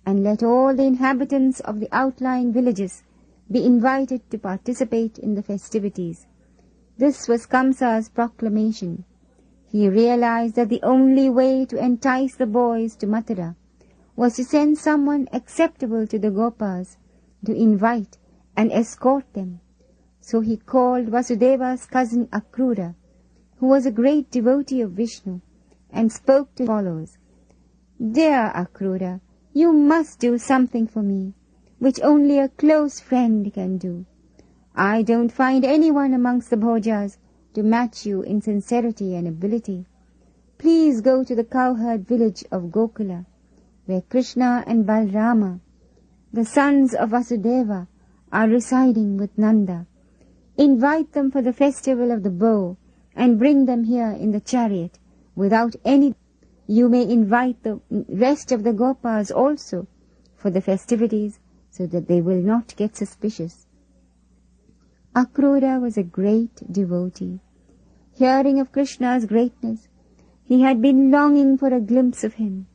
and 0.06 0.22
let 0.22 0.42
all 0.42 0.74
the 0.74 0.84
inhabitants 0.84 1.60
of 1.60 1.80
the 1.80 1.88
outlying 1.92 2.52
villages 2.52 3.02
be 3.50 3.64
invited 3.64 4.30
to 4.30 4.38
participate 4.38 5.18
in 5.18 5.34
the 5.34 5.42
festivities. 5.42 6.26
This 6.96 7.28
was 7.28 7.46
Kamsa's 7.46 8.08
proclamation. 8.08 9.04
He 9.70 9.88
realized 9.88 10.56
that 10.56 10.68
the 10.68 10.82
only 10.82 11.30
way 11.30 11.64
to 11.64 11.78
entice 11.78 12.34
the 12.34 12.46
boys 12.46 12.96
to 12.96 13.06
Mathura 13.06 13.54
was 14.16 14.34
to 14.34 14.44
send 14.44 14.78
someone 14.78 15.28
acceptable 15.32 16.08
to 16.08 16.18
the 16.18 16.32
Gopas 16.32 16.96
to 17.44 17.54
invite 17.54 18.18
and 18.56 18.72
escort 18.72 19.32
them. 19.32 19.60
So 20.20 20.40
he 20.40 20.56
called 20.56 21.06
Vasudeva's 21.06 21.86
cousin 21.86 22.26
Akrura, 22.32 22.96
who 23.58 23.68
was 23.68 23.86
a 23.86 23.92
great 23.92 24.32
devotee 24.32 24.80
of 24.80 24.90
Vishnu, 24.90 25.40
and 25.90 26.10
spoke 26.10 26.52
to 26.56 26.66
follows. 26.66 27.16
Dear 28.00 28.50
Akrura, 28.52 29.20
you 29.52 29.72
must 29.72 30.18
do 30.18 30.36
something 30.36 30.88
for 30.88 31.02
me, 31.02 31.34
which 31.78 32.00
only 32.02 32.40
a 32.40 32.48
close 32.48 32.98
friend 32.98 33.52
can 33.54 33.78
do. 33.78 34.04
I 34.74 35.02
don't 35.02 35.30
find 35.30 35.64
anyone 35.64 36.12
amongst 36.12 36.50
the 36.50 36.56
Bhojas 36.56 37.18
to 37.54 37.62
match 37.62 38.06
you 38.06 38.22
in 38.22 38.40
sincerity 38.40 39.14
and 39.14 39.26
ability. 39.26 39.86
Please 40.58 41.00
go 41.00 41.24
to 41.24 41.34
the 41.34 41.44
cowherd 41.44 42.06
village 42.06 42.44
of 42.52 42.70
Gokula, 42.70 43.26
where 43.86 44.02
Krishna 44.02 44.62
and 44.66 44.86
Balrama, 44.86 45.60
the 46.32 46.44
sons 46.44 46.94
of 46.94 47.10
Vasudeva, 47.10 47.88
are 48.32 48.48
residing 48.48 49.16
with 49.16 49.36
Nanda. 49.36 49.86
Invite 50.56 51.12
them 51.12 51.30
for 51.30 51.42
the 51.42 51.52
festival 51.52 52.10
of 52.10 52.22
the 52.22 52.30
bow 52.30 52.76
and 53.16 53.38
bring 53.38 53.66
them 53.66 53.84
here 53.84 54.10
in 54.10 54.30
the 54.30 54.40
chariot 54.40 54.98
without 55.34 55.74
any. 55.84 56.14
You 56.66 56.88
may 56.88 57.02
invite 57.02 57.62
the 57.62 57.80
rest 58.08 58.52
of 58.52 58.62
the 58.62 58.72
Gopas 58.72 59.34
also 59.34 59.88
for 60.36 60.50
the 60.50 60.60
festivities 60.60 61.40
so 61.70 61.86
that 61.86 62.06
they 62.06 62.20
will 62.20 62.40
not 62.40 62.76
get 62.76 62.96
suspicious. 62.96 63.66
Akrura 65.14 65.80
was 65.80 65.98
a 65.98 66.04
great 66.04 66.62
devotee. 66.70 67.40
Hearing 68.12 68.60
of 68.60 68.70
Krishna's 68.70 69.26
greatness, 69.26 69.88
he 70.44 70.60
had 70.60 70.80
been 70.80 71.10
longing 71.10 71.58
for 71.58 71.74
a 71.74 71.80
glimpse 71.80 72.22
of 72.22 72.34
him. 72.34 72.66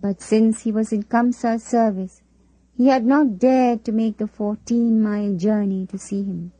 But 0.00 0.20
since 0.20 0.62
he 0.62 0.72
was 0.72 0.92
in 0.92 1.04
Kamsa's 1.04 1.62
service, 1.62 2.22
he 2.76 2.88
had 2.88 3.04
not 3.04 3.38
dared 3.38 3.84
to 3.84 3.92
make 3.92 4.18
the 4.18 4.26
fourteen-mile 4.26 5.34
journey 5.34 5.86
to 5.86 5.98
see 5.98 6.22
him. 6.22 6.52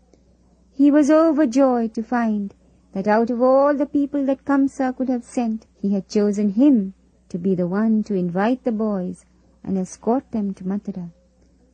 He 0.71 0.91
was 0.91 1.11
overjoyed 1.11 1.95
to 1.95 2.03
find 2.03 2.55
that 2.93 3.09
out 3.09 3.31
of 3.31 3.43
all 3.43 3.75
the 3.75 3.87
people 3.87 4.25
that 4.27 4.45
Kamsa 4.45 4.97
could 4.97 5.09
have 5.09 5.25
sent, 5.25 5.67
he 5.81 5.95
had 5.95 6.09
chosen 6.09 6.51
him 6.51 6.95
to 7.29 7.39
be 7.39 7.55
the 7.55 7.67
one 7.67 8.03
to 8.05 8.15
invite 8.15 8.65
the 8.65 8.73
boys 8.73 9.25
and 9.65 9.77
escort 9.77 10.31
them 10.31 10.55
to 10.55 10.65
Mathura. 10.65 11.11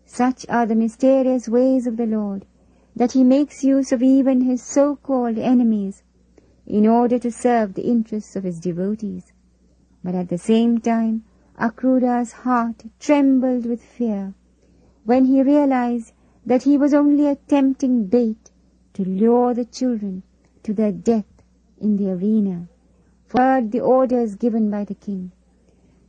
Such 0.06 0.46
are 0.48 0.66
the 0.66 0.74
mysterious 0.74 1.48
ways 1.48 1.86
of 1.86 1.96
the 1.98 2.06
Lord, 2.06 2.46
that 2.96 3.12
he 3.12 3.24
makes 3.24 3.64
use 3.64 3.92
of 3.92 4.02
even 4.02 4.42
his 4.42 4.62
so-called 4.62 5.38
enemies 5.38 6.02
in 6.66 6.86
order 6.86 7.18
to 7.18 7.30
serve 7.30 7.74
the 7.74 7.86
interests 7.86 8.36
of 8.36 8.44
his 8.44 8.60
devotees. 8.60 9.32
But 10.02 10.14
at 10.14 10.28
the 10.28 10.38
same 10.38 10.78
time, 10.78 11.24
Akrura's 11.58 12.32
heart 12.32 12.84
trembled 12.98 13.66
with 13.66 13.82
fear 13.82 14.34
when 15.04 15.26
he 15.26 15.42
realized 15.42 16.12
that 16.46 16.62
he 16.62 16.76
was 16.76 16.94
only 16.94 17.26
a 17.26 17.36
tempting 17.36 18.06
bait 18.06 18.50
to 18.94 19.04
lure 19.04 19.54
the 19.54 19.64
children 19.64 20.22
to 20.62 20.72
their 20.72 20.92
death 20.92 21.42
in 21.80 21.96
the 21.96 22.10
arena, 22.10 22.68
for 23.26 23.60
the 23.60 23.80
orders 23.80 24.34
given 24.36 24.70
by 24.70 24.84
the 24.84 24.94
king. 24.94 25.32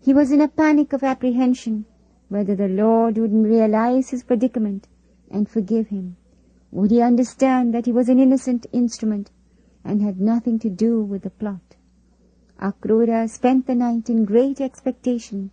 He 0.01 0.13
was 0.13 0.31
in 0.31 0.41
a 0.41 0.47
panic 0.47 0.93
of 0.93 1.03
apprehension 1.03 1.85
whether 2.29 2.55
the 2.55 2.67
Lord 2.67 3.17
would 3.17 3.33
realize 3.33 4.09
his 4.09 4.23
predicament 4.23 4.87
and 5.31 5.49
forgive 5.49 5.87
him. 5.87 6.17
Would 6.75 6.91
he 6.91 7.01
understand 7.01 7.73
that 7.73 7.85
he 7.85 7.93
was 7.93 8.09
an 8.09 8.19
innocent 8.19 8.65
instrument 8.73 9.31
and 9.85 10.01
had 10.01 10.19
nothing 10.19 10.59
to 10.59 10.69
do 10.69 11.01
with 11.01 11.21
the 11.21 11.29
plot? 11.29 11.77
Akrura 12.59 13.29
spent 13.29 13.65
the 13.65 13.75
night 13.75 14.09
in 14.09 14.25
great 14.25 14.59
expectation 14.59 15.51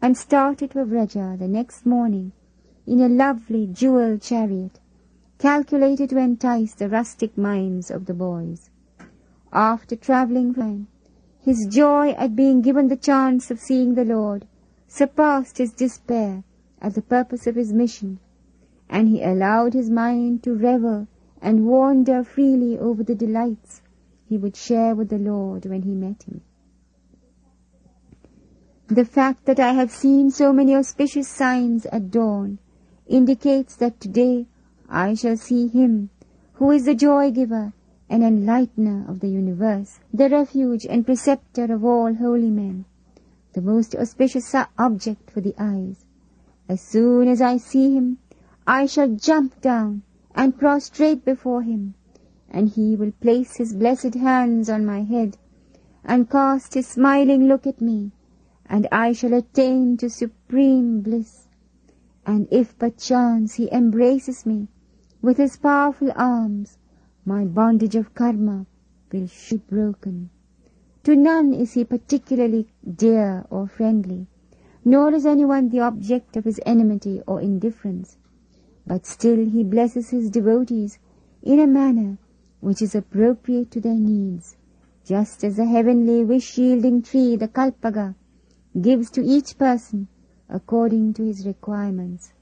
and 0.00 0.16
started 0.16 0.70
for 0.70 0.84
Vraja 0.84 1.36
the 1.36 1.48
next 1.48 1.84
morning 1.84 2.30
in 2.86 3.00
a 3.00 3.08
lovely 3.08 3.66
jewel 3.66 4.18
chariot, 4.18 4.78
calculated 5.36 6.10
to 6.10 6.18
entice 6.18 6.74
the 6.74 6.88
rustic 6.88 7.36
minds 7.36 7.90
of 7.90 8.06
the 8.06 8.14
boys. 8.14 8.70
After 9.52 9.96
travelling 9.96 10.54
time, 10.54 10.86
his 11.40 11.66
joy 11.68 12.10
at 12.10 12.36
being 12.36 12.60
given 12.60 12.86
the 12.86 12.96
chance 12.96 13.50
of 13.50 13.58
seeing 13.58 13.94
the 13.94 14.04
Lord 14.04 14.46
surpassed 14.86 15.58
his 15.58 15.72
despair 15.72 16.44
at 16.80 16.94
the 16.94 17.02
purpose 17.02 17.48
of 17.48 17.56
his 17.56 17.72
mission 17.72 18.20
and 18.92 19.08
he 19.08 19.22
allowed 19.22 19.72
his 19.72 19.88
mind 19.88 20.42
to 20.42 20.54
revel 20.54 21.08
and 21.40 21.66
wander 21.66 22.22
freely 22.22 22.78
over 22.78 23.02
the 23.02 23.14
delights 23.14 23.80
he 24.28 24.36
would 24.36 24.54
share 24.54 24.94
with 24.94 25.08
the 25.08 25.18
Lord 25.18 25.64
when 25.64 25.82
he 25.82 25.94
met 25.94 26.24
him. 26.24 26.42
The 28.88 29.06
fact 29.06 29.46
that 29.46 29.58
I 29.58 29.72
have 29.72 29.90
seen 29.90 30.30
so 30.30 30.52
many 30.52 30.76
auspicious 30.76 31.26
signs 31.26 31.86
at 31.86 32.10
dawn 32.10 32.58
indicates 33.06 33.74
that 33.76 33.98
today 33.98 34.46
I 34.90 35.14
shall 35.14 35.38
see 35.38 35.68
him 35.68 36.10
who 36.54 36.70
is 36.70 36.84
the 36.84 36.94
joy 36.94 37.30
giver 37.30 37.72
and 38.10 38.22
enlightener 38.22 39.08
of 39.08 39.20
the 39.20 39.30
universe, 39.30 40.00
the 40.12 40.28
refuge 40.28 40.84
and 40.84 41.06
preceptor 41.06 41.72
of 41.72 41.82
all 41.82 42.12
holy 42.12 42.50
men, 42.50 42.84
the 43.54 43.62
most 43.62 43.94
auspicious 43.94 44.54
object 44.78 45.30
for 45.30 45.40
the 45.40 45.54
eyes. 45.56 46.04
As 46.68 46.82
soon 46.82 47.26
as 47.26 47.40
I 47.40 47.56
see 47.56 47.94
him, 47.94 48.18
I 48.64 48.86
shall 48.86 49.08
jump 49.16 49.60
down 49.60 50.02
and 50.36 50.56
prostrate 50.56 51.24
before 51.24 51.62
him, 51.62 51.94
and 52.48 52.68
he 52.68 52.94
will 52.94 53.10
place 53.10 53.56
his 53.56 53.74
blessed 53.74 54.14
hands 54.14 54.70
on 54.70 54.86
my 54.86 55.02
head 55.02 55.36
and 56.04 56.30
cast 56.30 56.74
his 56.74 56.86
smiling 56.86 57.48
look 57.48 57.66
at 57.66 57.80
me, 57.80 58.12
and 58.66 58.86
I 58.92 59.14
shall 59.14 59.34
attain 59.34 59.96
to 59.96 60.08
supreme 60.08 61.00
bliss. 61.00 61.48
And 62.24 62.46
if 62.52 62.78
perchance 62.78 63.54
he 63.54 63.68
embraces 63.72 64.46
me 64.46 64.68
with 65.20 65.38
his 65.38 65.56
powerful 65.56 66.12
arms, 66.14 66.78
my 67.24 67.44
bondage 67.44 67.96
of 67.96 68.14
karma 68.14 68.66
will 69.12 69.28
be 69.50 69.56
broken. 69.68 70.30
To 71.02 71.16
none 71.16 71.52
is 71.52 71.72
he 71.72 71.82
particularly 71.82 72.68
dear 72.88 73.44
or 73.50 73.66
friendly, 73.66 74.28
nor 74.84 75.12
is 75.12 75.26
anyone 75.26 75.70
the 75.70 75.80
object 75.80 76.36
of 76.36 76.44
his 76.44 76.60
enmity 76.64 77.20
or 77.26 77.40
indifference 77.40 78.18
but 78.86 79.06
still 79.06 79.44
he 79.44 79.62
blesses 79.62 80.10
his 80.10 80.30
devotees 80.30 80.98
in 81.42 81.60
a 81.60 81.66
manner 81.66 82.18
which 82.60 82.80
is 82.80 82.94
appropriate 82.94 83.70
to 83.70 83.80
their 83.80 83.94
needs, 83.94 84.56
just 85.04 85.42
as 85.42 85.56
the 85.56 85.64
heavenly 85.64 86.24
wish-yielding 86.24 87.02
tree, 87.02 87.36
the 87.36 87.48
kalpaga, 87.48 88.14
gives 88.80 89.10
to 89.10 89.22
each 89.22 89.58
person 89.58 90.08
according 90.48 91.12
to 91.12 91.24
his 91.24 91.46
requirements. 91.46 92.32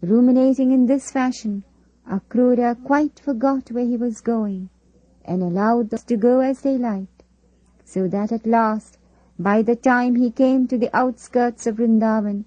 Ruminating 0.00 0.72
in 0.72 0.86
this 0.86 1.12
fashion, 1.12 1.62
Akrura 2.10 2.74
quite 2.82 3.20
forgot 3.20 3.70
where 3.70 3.86
he 3.86 3.96
was 3.96 4.20
going, 4.20 4.68
and 5.24 5.42
allowed 5.42 5.90
those 5.90 6.02
to 6.04 6.16
go 6.16 6.40
as 6.40 6.62
they 6.62 6.76
liked, 6.76 7.22
so 7.84 8.08
that 8.08 8.32
at 8.32 8.46
last, 8.46 8.98
by 9.38 9.62
the 9.62 9.76
time 9.76 10.16
he 10.16 10.30
came 10.30 10.66
to 10.66 10.76
the 10.76 10.94
outskirts 10.96 11.66
of 11.66 11.76
Vrindavan, 11.76 12.44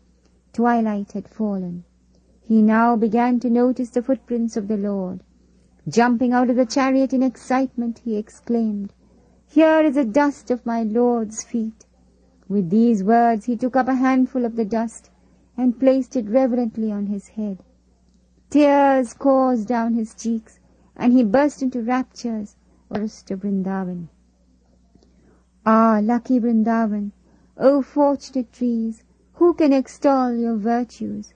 twilight 0.51 1.13
had 1.13 1.29
fallen. 1.29 1.85
He 2.47 2.61
now 2.61 2.95
began 2.95 3.39
to 3.39 3.49
notice 3.49 3.89
the 3.89 4.03
footprints 4.03 4.55
of 4.55 4.67
the 4.67 4.77
Lord. 4.77 5.23
Jumping 5.87 6.31
out 6.31 6.51
of 6.51 6.55
the 6.55 6.65
chariot 6.67 7.11
in 7.11 7.23
excitement, 7.23 8.03
he 8.05 8.17
exclaimed, 8.17 8.93
Here 9.47 9.81
is 9.81 9.95
the 9.95 10.05
dust 10.05 10.51
of 10.51 10.63
my 10.63 10.83
Lord's 10.83 11.43
feet. 11.43 11.87
With 12.47 12.69
these 12.69 13.03
words 13.03 13.45
he 13.45 13.57
took 13.57 13.75
up 13.75 13.87
a 13.87 13.95
handful 13.95 14.45
of 14.45 14.57
the 14.57 14.63
dust 14.63 15.09
and 15.57 15.79
placed 15.79 16.15
it 16.15 16.29
reverently 16.29 16.91
on 16.91 17.07
his 17.07 17.29
head. 17.29 17.63
Tears 18.51 19.15
coursed 19.15 19.67
down 19.67 19.95
his 19.95 20.13
cheeks, 20.13 20.59
and 20.95 21.13
he 21.13 21.23
burst 21.23 21.63
into 21.63 21.81
raptures 21.81 22.57
or 22.91 22.99
Vrindavan. 22.99 24.09
Ah, 25.65 25.99
lucky 26.03 26.39
Vrindavan, 26.39 27.11
O 27.57 27.81
fortunate 27.81 28.53
trees, 28.53 29.03
who 29.33 29.55
can 29.55 29.73
extol 29.73 30.35
your 30.35 30.57
virtues? 30.57 31.33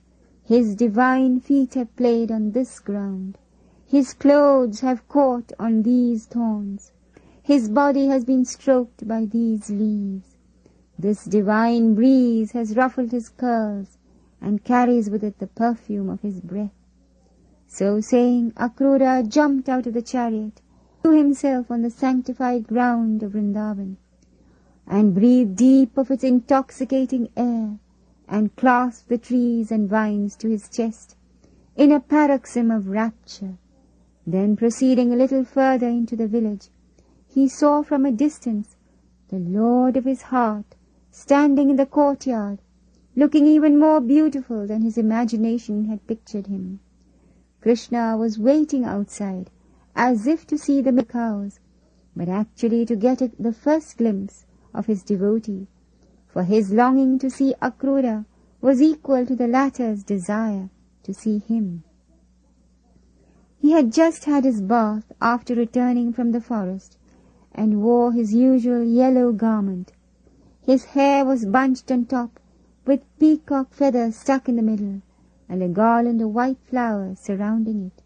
His 0.50 0.74
divine 0.74 1.41
feet 1.41 1.75
have 1.75 1.96
played 1.96 2.32
on 2.32 2.53
this 2.53 2.79
ground. 2.79 3.38
His 3.86 4.15
clothes 4.15 4.79
have 4.79 5.08
caught 5.08 5.53
on 5.60 5.84
these 5.84 6.25
thorns. 6.25 6.91
His 7.44 7.70
body 7.70 8.08
has 8.08 8.25
been 8.25 8.46
stroked 8.46 9.08
by 9.08 9.25
these 9.25 9.70
leaves. 9.70 10.38
This 10.98 11.25
divine 11.25 11.94
breeze 11.94 12.53
has 12.53 12.75
ruffled 12.75 13.12
his 13.12 13.29
curls 13.29 14.00
and 14.41 14.63
carries 14.63 15.08
with 15.08 15.24
it 15.24 15.38
the 15.38 15.46
perfume 15.46 16.10
of 16.10 16.22
his 16.22 16.41
breath. 16.41 16.74
So 17.68 18.01
saying, 18.01 18.53
Akrura 18.53 19.29
jumped 19.29 19.70
out 19.70 19.86
of 19.86 19.94
the 19.94 20.01
chariot, 20.01 20.63
threw 21.03 21.15
himself 21.15 21.70
on 21.70 21.84
the 21.84 21.91
sanctified 21.91 22.65
ground 22.65 23.22
of 23.22 23.34
Vrindavan, 23.34 23.98
and 24.88 25.13
breathed 25.13 25.58
deep 25.58 25.96
of 25.96 26.10
its 26.10 26.24
intoxicating 26.24 27.29
air, 27.38 27.77
and 28.29 28.55
clasped 28.55 29.09
the 29.09 29.17
trees 29.17 29.71
and 29.71 29.89
vines 29.89 30.36
to 30.36 30.48
his 30.48 30.69
chest 30.69 31.15
in 31.75 31.91
a 31.91 32.00
paroxysm 32.00 32.69
of 32.69 32.88
rapture. 32.88 33.57
Then 34.27 34.55
proceeding 34.55 35.12
a 35.12 35.15
little 35.15 35.43
further 35.43 35.88
into 35.88 36.15
the 36.15 36.27
village, 36.27 36.69
he 37.27 37.48
saw 37.48 37.81
from 37.81 38.05
a 38.05 38.12
distance 38.12 38.75
the 39.29 39.39
lord 39.39 39.98
of 39.98 40.05
his 40.05 40.24
heart 40.24 40.75
standing 41.12 41.69
in 41.69 41.75
the 41.75 41.86
courtyard, 41.86 42.59
looking 43.15 43.45
even 43.45 43.79
more 43.79 44.00
beautiful 44.00 44.67
than 44.67 44.81
his 44.81 44.98
imagination 44.98 45.86
had 45.86 46.05
pictured 46.05 46.48
him. 46.48 46.79
Krishna 47.62 48.15
was 48.15 48.39
waiting 48.39 48.83
outside, 48.83 49.50
as 49.95 50.27
if 50.27 50.45
to 50.48 50.57
see 50.57 50.81
the 50.81 51.03
cows, 51.03 51.59
but 52.15 52.29
actually 52.29 52.86
to 52.86 52.95
get 52.95 53.19
the 53.39 53.53
first 53.53 53.98
glimpse 53.98 54.45
of 54.74 54.86
his 54.86 55.03
devotee, 55.03 55.67
for 56.29 56.43
his 56.43 56.71
longing 56.71 57.19
to 57.19 57.29
see 57.29 57.53
Akrura 57.62 58.25
was 58.62 58.81
equal 58.81 59.25
to 59.25 59.36
the 59.36 59.48
latter's 59.48 60.03
desire 60.03 60.69
to 61.03 61.13
see 61.13 61.39
him. 61.39 61.83
He 63.57 63.71
had 63.71 63.91
just 63.91 64.25
had 64.25 64.45
his 64.45 64.62
bath 64.62 65.12
after 65.21 65.53
returning 65.55 66.13
from 66.13 66.31
the 66.31 66.41
forest, 66.41 66.98
and 67.51 67.81
wore 67.81 68.13
his 68.13 68.33
usual 68.33 68.83
yellow 68.83 69.31
garment. 69.31 69.91
His 70.62 70.86
hair 70.86 71.25
was 71.25 71.45
bunched 71.45 71.91
on 71.91 72.05
top, 72.05 72.39
with 72.86 73.01
peacock 73.19 73.74
feathers 73.74 74.15
stuck 74.15 74.48
in 74.48 74.55
the 74.55 74.62
middle, 74.62 75.01
and 75.50 75.62
a 75.63 75.67
garland 75.67 76.21
of 76.21 76.33
white 76.33 76.59
flowers 76.63 77.19
surrounding 77.19 77.88
it. 77.88 78.03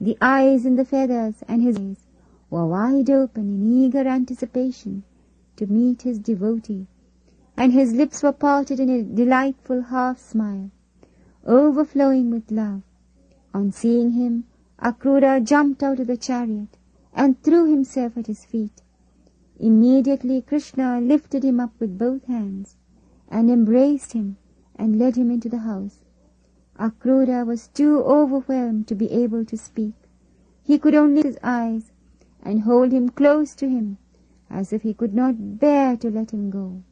The 0.00 0.16
eyes 0.20 0.64
in 0.64 0.76
the 0.76 0.84
feathers 0.84 1.44
and 1.46 1.62
his 1.62 1.76
eyes 1.76 2.06
were 2.48 2.66
wide 2.66 3.10
open 3.10 3.50
in 3.50 3.84
eager 3.84 4.08
anticipation 4.08 5.04
to 5.56 5.66
meet 5.66 6.02
his 6.02 6.18
devotee, 6.18 6.86
and 7.60 7.74
his 7.74 7.92
lips 7.92 8.22
were 8.22 8.32
parted 8.32 8.80
in 8.80 8.88
a 8.88 9.02
delightful 9.02 9.82
half 9.82 10.18
smile, 10.18 10.70
overflowing 11.44 12.30
with 12.30 12.50
love. 12.50 12.80
On 13.52 13.70
seeing 13.70 14.12
him, 14.12 14.44
Akrura 14.78 15.44
jumped 15.44 15.82
out 15.82 16.00
of 16.00 16.06
the 16.06 16.16
chariot 16.16 16.78
and 17.12 17.38
threw 17.42 17.70
himself 17.70 18.16
at 18.16 18.28
his 18.28 18.46
feet. 18.46 18.80
Immediately 19.58 20.40
Krishna 20.40 21.02
lifted 21.02 21.44
him 21.44 21.60
up 21.60 21.78
with 21.78 21.98
both 21.98 22.24
hands 22.24 22.78
and 23.28 23.50
embraced 23.50 24.14
him 24.14 24.38
and 24.76 24.98
led 24.98 25.16
him 25.16 25.30
into 25.30 25.50
the 25.50 25.58
house. 25.58 25.98
Akrura 26.78 27.44
was 27.44 27.68
too 27.68 28.02
overwhelmed 28.02 28.88
to 28.88 28.94
be 28.94 29.10
able 29.10 29.44
to 29.44 29.58
speak. 29.58 30.08
He 30.62 30.78
could 30.78 30.94
only 30.94 31.24
his 31.24 31.38
eyes 31.42 31.92
and 32.42 32.62
hold 32.62 32.92
him 32.92 33.10
close 33.10 33.54
to 33.56 33.68
him 33.68 33.98
as 34.48 34.72
if 34.72 34.80
he 34.80 34.94
could 34.94 35.12
not 35.12 35.58
bear 35.60 35.94
to 35.98 36.10
let 36.10 36.30
him 36.30 36.48
go. 36.48 36.82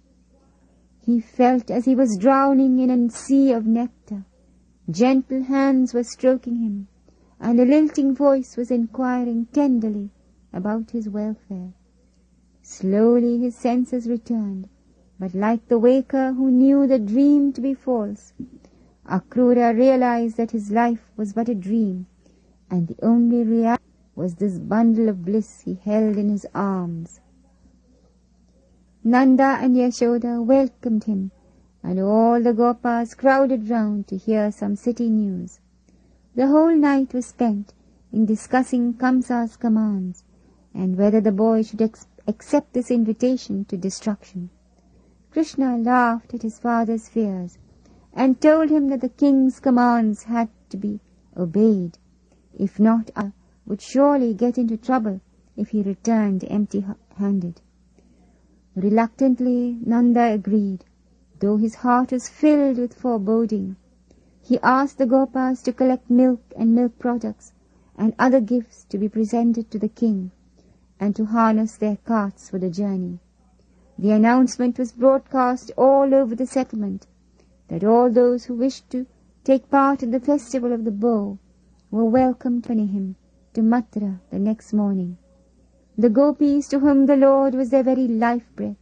He 1.08 1.20
felt 1.20 1.70
as 1.70 1.86
he 1.86 1.94
was 1.94 2.18
drowning 2.18 2.80
in 2.80 2.90
a 2.90 3.08
sea 3.08 3.50
of 3.52 3.66
nectar. 3.66 4.26
Gentle 4.90 5.44
hands 5.44 5.94
were 5.94 6.02
stroking 6.02 6.56
him 6.56 6.88
and 7.40 7.58
a 7.58 7.64
lilting 7.64 8.14
voice 8.14 8.58
was 8.58 8.70
inquiring 8.70 9.46
tenderly 9.46 10.10
about 10.52 10.90
his 10.90 11.08
welfare. 11.08 11.72
Slowly 12.60 13.38
his 13.38 13.56
senses 13.56 14.06
returned, 14.06 14.68
but 15.18 15.34
like 15.34 15.66
the 15.68 15.78
waker 15.78 16.34
who 16.34 16.50
knew 16.50 16.86
the 16.86 16.98
dream 16.98 17.54
to 17.54 17.62
be 17.62 17.72
false, 17.72 18.34
Akrura 19.06 19.74
realized 19.74 20.36
that 20.36 20.50
his 20.50 20.70
life 20.70 21.10
was 21.16 21.32
but 21.32 21.48
a 21.48 21.54
dream, 21.54 22.06
and 22.70 22.86
the 22.86 23.02
only 23.02 23.44
reality 23.44 23.82
was 24.14 24.34
this 24.34 24.58
bundle 24.58 25.08
of 25.08 25.24
bliss 25.24 25.60
he 25.60 25.72
held 25.72 26.18
in 26.18 26.28
his 26.28 26.44
arms. 26.54 27.22
Nanda 29.10 29.56
and 29.62 29.74
Yashoda 29.74 30.44
welcomed 30.44 31.04
him, 31.04 31.30
and 31.82 31.98
all 31.98 32.42
the 32.42 32.52
Gopas 32.52 33.16
crowded 33.16 33.70
round 33.70 34.06
to 34.08 34.18
hear 34.18 34.52
some 34.52 34.76
city 34.76 35.08
news. 35.08 35.60
The 36.34 36.48
whole 36.48 36.76
night 36.76 37.14
was 37.14 37.24
spent 37.24 37.72
in 38.12 38.26
discussing 38.26 38.92
Kamsa's 38.92 39.56
commands 39.56 40.24
and 40.74 40.98
whether 40.98 41.22
the 41.22 41.32
boy 41.32 41.62
should 41.62 41.80
ex- 41.80 42.06
accept 42.26 42.74
this 42.74 42.90
invitation 42.90 43.64
to 43.70 43.78
destruction. 43.78 44.50
Krishna 45.30 45.78
laughed 45.78 46.34
at 46.34 46.42
his 46.42 46.58
father's 46.58 47.08
fears 47.08 47.56
and 48.12 48.38
told 48.38 48.68
him 48.68 48.88
that 48.88 49.00
the 49.00 49.08
king's 49.08 49.58
commands 49.58 50.24
had 50.24 50.50
to 50.68 50.76
be 50.76 51.00
obeyed. 51.34 51.96
If 52.58 52.78
not, 52.78 53.10
I 53.16 53.32
would 53.64 53.80
surely 53.80 54.34
get 54.34 54.58
into 54.58 54.76
trouble 54.76 55.22
if 55.56 55.70
he 55.70 55.80
returned 55.80 56.44
empty-handed. 56.46 57.62
Reluctantly, 58.80 59.80
Nanda 59.84 60.32
agreed, 60.32 60.84
though 61.40 61.56
his 61.56 61.74
heart 61.74 62.12
was 62.12 62.28
filled 62.28 62.78
with 62.78 62.94
foreboding. 62.94 63.74
He 64.40 64.60
asked 64.62 64.98
the 64.98 65.06
Gopas 65.06 65.62
to 65.64 65.72
collect 65.72 66.08
milk 66.08 66.40
and 66.56 66.76
milk 66.76 66.96
products 66.96 67.52
and 67.96 68.14
other 68.20 68.40
gifts 68.40 68.84
to 68.84 68.96
be 68.96 69.08
presented 69.08 69.68
to 69.72 69.80
the 69.80 69.88
king 69.88 70.30
and 71.00 71.16
to 71.16 71.24
harness 71.24 71.76
their 71.76 71.96
carts 72.04 72.48
for 72.48 72.60
the 72.60 72.70
journey. 72.70 73.18
The 73.98 74.12
announcement 74.12 74.78
was 74.78 74.92
broadcast 74.92 75.72
all 75.76 76.14
over 76.14 76.36
the 76.36 76.46
settlement 76.46 77.08
that 77.66 77.82
all 77.82 78.08
those 78.08 78.44
who 78.44 78.54
wished 78.54 78.88
to 78.90 79.06
take 79.42 79.70
part 79.70 80.04
in 80.04 80.12
the 80.12 80.20
festival 80.20 80.72
of 80.72 80.84
the 80.84 80.92
bow 80.92 81.38
were 81.90 82.04
welcome 82.04 82.62
to 82.62 82.74
him 82.74 83.16
to 83.54 83.60
Mathura 83.60 84.20
the 84.30 84.38
next 84.38 84.72
morning. 84.72 85.18
The 86.00 86.08
gopis, 86.08 86.68
to 86.68 86.78
whom 86.78 87.06
the 87.06 87.16
Lord 87.16 87.54
was 87.54 87.70
their 87.70 87.82
very 87.82 88.06
life 88.06 88.54
breath, 88.54 88.76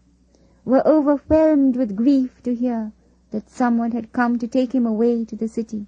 were 0.66 0.86
overwhelmed 0.86 1.74
with 1.74 1.96
grief 1.96 2.42
to 2.42 2.54
hear 2.54 2.92
that 3.30 3.48
someone 3.48 3.92
had 3.92 4.12
come 4.12 4.38
to 4.38 4.46
take 4.46 4.74
him 4.74 4.84
away 4.84 5.24
to 5.24 5.34
the 5.34 5.48
city. 5.48 5.86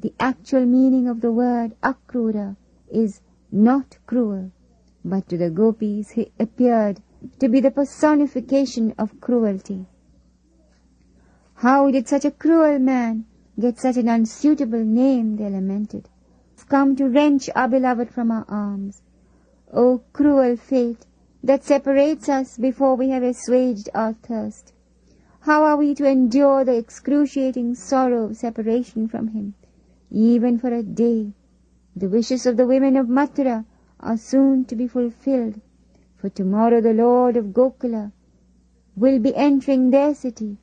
The 0.00 0.12
actual 0.20 0.66
meaning 0.66 1.08
of 1.08 1.22
the 1.22 1.32
word 1.32 1.74
Akrura 1.82 2.56
is 2.90 3.22
not 3.50 3.96
cruel, 4.06 4.50
but 5.02 5.30
to 5.30 5.38
the 5.38 5.48
gopis 5.48 6.10
he 6.10 6.30
appeared 6.38 7.00
to 7.38 7.48
be 7.48 7.60
the 7.60 7.70
personification 7.70 8.92
of 8.98 9.18
cruelty. 9.22 9.86
How 11.54 11.90
did 11.90 12.06
such 12.06 12.26
a 12.26 12.30
cruel 12.30 12.78
man 12.78 13.24
get 13.58 13.78
such 13.78 13.96
an 13.96 14.08
unsuitable 14.08 14.84
name, 14.84 15.36
they 15.36 15.48
lamented. 15.48 16.10
Come 16.68 16.96
to 16.96 17.08
wrench 17.08 17.48
our 17.54 17.68
beloved 17.68 18.10
from 18.10 18.30
our 18.30 18.44
arms. 18.46 19.00
O 19.76 20.02
cruel 20.12 20.56
fate 20.56 21.04
that 21.42 21.64
separates 21.64 22.28
us 22.28 22.56
before 22.56 22.94
we 22.94 23.08
have 23.08 23.24
assuaged 23.24 23.88
our 23.92 24.12
thirst. 24.12 24.72
How 25.40 25.64
are 25.64 25.76
we 25.76 25.96
to 25.96 26.08
endure 26.08 26.64
the 26.64 26.76
excruciating 26.76 27.74
sorrow 27.74 28.26
of 28.26 28.36
separation 28.36 29.08
from 29.08 29.28
him, 29.28 29.54
even 30.12 30.58
for 30.58 30.72
a 30.72 30.84
day? 30.84 31.32
The 31.96 32.08
wishes 32.08 32.46
of 32.46 32.56
the 32.56 32.68
women 32.68 32.96
of 32.96 33.08
Mathura 33.08 33.64
are 33.98 34.16
soon 34.16 34.64
to 34.66 34.76
be 34.76 34.86
fulfilled, 34.86 35.60
for 36.14 36.28
tomorrow 36.28 36.80
the 36.80 36.94
Lord 36.94 37.36
of 37.36 37.46
Gokula 37.52 38.12
will 38.94 39.18
be 39.18 39.34
entering 39.34 39.90
their 39.90 40.14
city, 40.14 40.56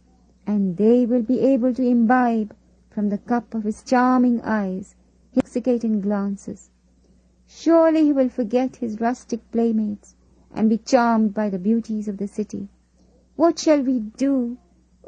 and 0.48 0.78
they 0.78 1.06
will 1.06 1.22
be 1.22 1.42
able 1.42 1.74
to 1.74 1.84
imbibe 1.86 2.56
from 2.90 3.10
the 3.10 3.18
cup 3.18 3.54
of 3.54 3.64
his 3.64 3.84
charming 3.84 4.40
eyes, 4.42 4.96
his 5.32 5.44
intoxicating 5.44 6.00
glances. 6.00 6.70
Surely 7.54 8.06
he 8.06 8.14
will 8.14 8.30
forget 8.30 8.78
his 8.78 9.02
rustic 9.02 9.52
playmates 9.52 10.16
and 10.52 10.70
be 10.70 10.78
charmed 10.78 11.34
by 11.34 11.50
the 11.50 11.60
beauties 11.60 12.08
of 12.08 12.18
the 12.18 12.28
city. 12.28 12.70
What 13.36 13.60
shall 13.60 13.84
we 13.84 14.00
do? 14.00 14.58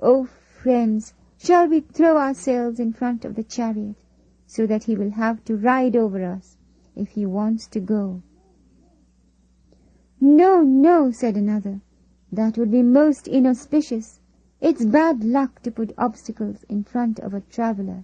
Oh, 0.02 0.26
friends, 0.26 1.14
shall 1.38 1.70
we 1.70 1.80
throw 1.80 2.18
ourselves 2.18 2.82
in 2.82 2.92
front 2.92 3.24
of 3.24 3.36
the 3.36 3.44
chariot 3.44 3.96
so 4.46 4.68
that 4.68 4.84
he 4.84 4.96
will 4.98 5.12
have 5.12 5.44
to 5.46 5.56
ride 5.56 5.96
over 5.96 6.22
us 6.24 6.58
if 6.98 7.12
he 7.12 7.26
wants 7.26 7.66
to 7.68 7.80
go? 7.80 8.22
No, 10.20 10.62
no, 10.62 11.12
said 11.12 11.38
another. 11.38 11.80
That 12.30 12.58
would 12.58 12.72
be 12.72 12.84
most 12.84 13.28
inauspicious. 13.28 14.20
It's 14.60 14.84
bad 14.84 15.24
luck 15.24 15.62
to 15.62 15.72
put 15.72 15.94
obstacles 15.98 16.66
in 16.68 16.84
front 16.84 17.20
of 17.20 17.34
a 17.34 17.42
traveler. 17.42 18.04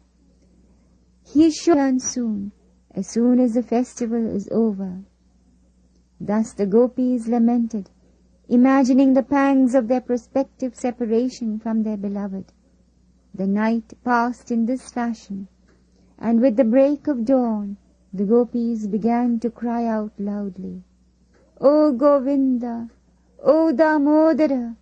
He 1.26 1.52
should 1.52 1.76
learn 1.76 2.00
soon, 2.00 2.54
as 2.96 3.08
soon 3.08 3.40
as 3.40 3.54
the 3.54 3.62
festival 3.62 4.26
is 4.26 4.50
over. 4.52 5.04
Thus 6.20 6.54
the 6.54 6.66
gopis 6.66 7.28
lamented, 7.28 7.92
imagining 8.48 9.14
the 9.14 9.24
pangs 9.24 9.76
of 9.76 9.88
their 9.88 10.02
prospective 10.02 10.76
separation 10.76 11.60
from 11.60 11.84
their 11.84 11.98
beloved. 11.98 12.52
The 13.34 13.46
night 13.46 13.94
passed 14.04 14.52
in 14.52 14.66
this 14.66 14.90
fashion, 14.90 15.48
and 16.18 16.42
with 16.42 16.58
the 16.58 16.64
break 16.64 17.08
of 17.08 17.26
dawn 17.26 17.78
the 18.12 18.26
gopis 18.26 18.88
began 18.88 19.40
to 19.42 19.52
cry 19.52 19.86
out 19.86 20.20
loudly, 20.20 20.84
O 21.62 21.92
Govinda! 21.92 22.90
O 23.44 23.72
Damodara! 23.72 24.76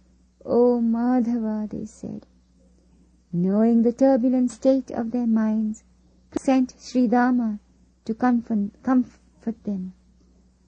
O 0.45 0.79
Madhava! 0.79 1.67
they 1.69 1.83
said. 1.83 2.25
Knowing 3.33 3.81
the 3.81 3.91
turbulent 3.91 4.49
state 4.49 4.91
of 4.91 5.11
their 5.11 5.27
minds, 5.27 5.83
sent 6.37 6.73
Sri 6.79 7.07
Dama 7.07 7.59
to 8.07 8.13
comfort, 8.13 8.71
comfort 8.83 9.61
them. 9.65 9.91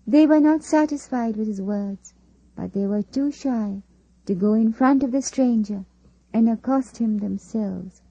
They 0.06 0.28
were 0.28 0.42
not 0.42 0.62
satisfied 0.62 1.38
with 1.38 1.48
his 1.48 1.62
words, 1.62 2.14
but 2.54 2.74
they 2.74 2.86
were 2.86 3.02
too 3.02 3.32
shy 3.32 3.82
to 4.26 4.36
go 4.36 4.56
in 4.56 4.74
front 4.74 5.04
of 5.04 5.14
the 5.14 5.22
stranger 5.22 5.86
and 6.34 6.50
accost 6.50 6.98
him 6.98 7.20
themselves. 7.20 8.02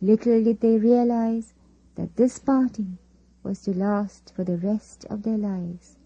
Little 0.00 0.44
did 0.44 0.60
they 0.60 0.78
realize 0.78 1.54
that 1.96 2.14
this 2.14 2.38
parting 2.38 2.98
was 3.42 3.62
to 3.62 3.76
last 3.76 4.32
for 4.36 4.44
the 4.44 4.58
rest 4.58 5.04
of 5.06 5.24
their 5.24 5.38
lives. 5.38 5.96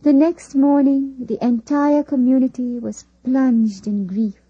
The 0.00 0.14
next 0.14 0.54
morning 0.54 1.26
the 1.26 1.44
entire 1.44 2.02
community 2.02 2.78
was 2.78 3.04
plunged 3.22 3.86
in 3.86 4.06
grief. 4.06 4.40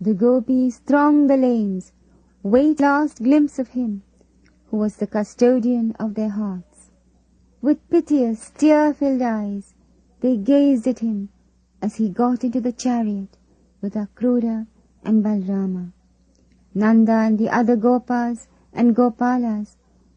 The 0.00 0.14
gopis 0.14 0.78
thronged 0.78 1.28
the 1.28 1.36
lanes, 1.36 1.90
wait 2.44 2.78
last 2.78 3.20
glimpse 3.20 3.58
of 3.58 3.70
him 3.70 4.03
who 4.74 4.80
was 4.80 4.96
the 4.96 5.06
custodian 5.06 5.94
of 6.00 6.14
their 6.14 6.30
hearts. 6.30 6.90
With 7.62 7.88
piteous, 7.90 8.50
tear-filled 8.58 9.22
eyes, 9.22 9.72
they 10.18 10.36
gazed 10.36 10.88
at 10.88 10.98
him 10.98 11.28
as 11.80 11.94
he 11.94 12.08
got 12.08 12.42
into 12.42 12.60
the 12.60 12.72
chariot 12.72 13.38
with 13.80 13.94
Akrura 13.94 14.66
and 15.04 15.24
Balrama. 15.24 15.92
Nanda 16.74 17.12
and 17.12 17.38
the 17.38 17.50
other 17.50 17.76
Gopas 17.76 18.48
and 18.72 18.96
Gopalas 18.96 19.76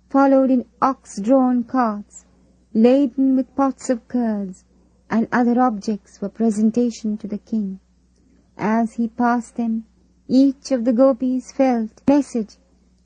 followed 0.10 0.50
in 0.50 0.65
ox-drawn 0.82 1.63
carts, 1.63 2.26
laden 2.74 3.36
with 3.36 3.56
pots 3.56 3.91
of 3.91 4.08
curds 4.08 4.63
and 5.08 5.28
other 5.32 5.62
objects 5.62 6.17
for 6.17 6.30
presentation 6.30 7.15
to 7.20 7.28
the 7.28 7.38
king. 7.38 7.80
As 8.58 8.93
he 8.93 9.08
passed 9.08 9.56
them, 9.56 9.86
each 10.28 10.72
of 10.72 10.84
the 10.84 10.93
gopis 10.93 11.52
felt 11.52 12.02
message 12.08 12.58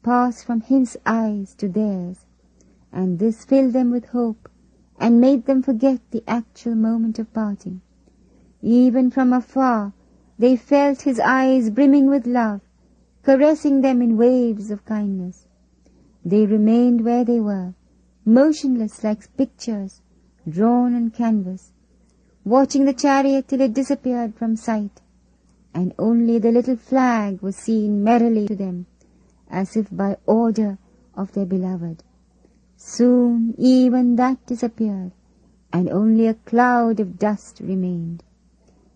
pass 0.03 0.43
from 0.43 0.61
his 0.61 0.97
eyes 1.05 1.53
to 1.55 1.69
theirs, 1.69 2.25
and 2.91 3.19
this 3.19 3.45
filled 3.45 3.73
them 3.73 3.91
with 3.91 4.05
hope 4.05 4.49
and 4.99 5.21
made 5.21 5.45
them 5.45 5.61
forget 5.61 5.99
the 6.11 6.23
actual 6.27 6.75
moment 6.75 7.19
of 7.19 7.33
parting. 7.33 7.81
Even 8.61 9.09
from 9.09 9.33
afar 9.33 9.93
they 10.37 10.55
felt 10.55 11.01
his 11.01 11.19
eyes 11.19 11.69
brimming 11.69 12.07
with 12.07 12.25
love, 12.25 12.61
caressing 13.23 13.81
them 13.81 14.01
in 14.01 14.17
waves 14.17 14.71
of 14.71 14.85
kindness. 14.85 15.47
They 16.25 16.45
remained 16.45 17.03
where 17.03 17.23
they 17.23 17.39
were, 17.39 17.73
motionless 18.25 19.03
like 19.03 19.35
pictures 19.37 20.01
drawn 20.47 20.95
on 20.95 21.11
canvas, 21.11 21.73
watching 22.43 22.85
the 22.85 22.93
chariot 22.93 23.47
till 23.47 23.61
it 23.61 23.73
disappeared 23.73 24.35
from 24.35 24.55
sight, 24.55 25.01
and 25.73 25.93
only 25.99 26.39
the 26.39 26.51
little 26.51 26.75
flag 26.75 27.41
was 27.41 27.55
seen 27.55 28.03
merrily 28.03 28.47
to 28.47 28.55
them, 28.55 28.87
as 29.51 29.75
if 29.75 29.95
by 29.95 30.15
order 30.25 30.77
of 31.13 31.33
their 31.33 31.45
beloved. 31.45 32.03
Soon 32.77 33.53
even 33.57 34.15
that 34.15 34.43
disappeared, 34.45 35.11
and 35.71 35.89
only 35.89 36.25
a 36.25 36.33
cloud 36.33 36.99
of 36.99 37.19
dust 37.19 37.59
remained. 37.59 38.23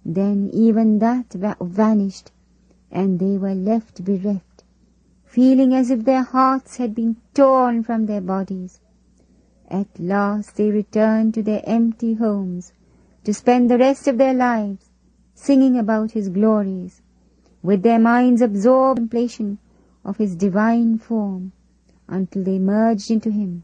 Then 0.04 0.50
even 0.54 1.00
that 1.00 1.34
va- 1.34 1.58
vanished, 1.62 2.32
and 2.89 3.20
they 3.20 3.38
were 3.38 3.54
left 3.54 4.04
bereft, 4.04 4.63
feeling 5.26 5.74
as 5.74 5.91
if 5.91 6.06
their 6.06 6.24
hearts 6.24 6.78
had 6.78 6.96
been 6.96 7.18
torn 7.34 7.84
from 7.84 8.06
their 8.06 8.22
bodies. 8.22 8.80
At 9.68 10.00
last 10.00 10.56
they 10.56 10.72
returned 10.72 11.34
to 11.34 11.44
their 11.44 11.62
empty 11.65 12.13
homes 12.13 12.72
to 13.24 13.34
spend 13.34 13.70
the 13.70 13.78
rest 13.78 14.08
of 14.08 14.18
their 14.18 14.34
lives 14.34 14.89
singing 15.34 15.78
about 15.78 16.12
his 16.12 16.30
glories, 16.30 17.02
with 17.62 17.84
their 17.84 18.00
minds 18.00 18.41
absorbed 18.41 19.00
in 19.00 19.10
contemplation 19.10 19.58
of 20.06 20.18
his 20.18 20.36
divine 20.36 20.98
form, 20.98 21.52
until 22.08 22.44
they 22.44 22.60
merged 22.60 23.10
into 23.10 23.32
him 23.32 23.63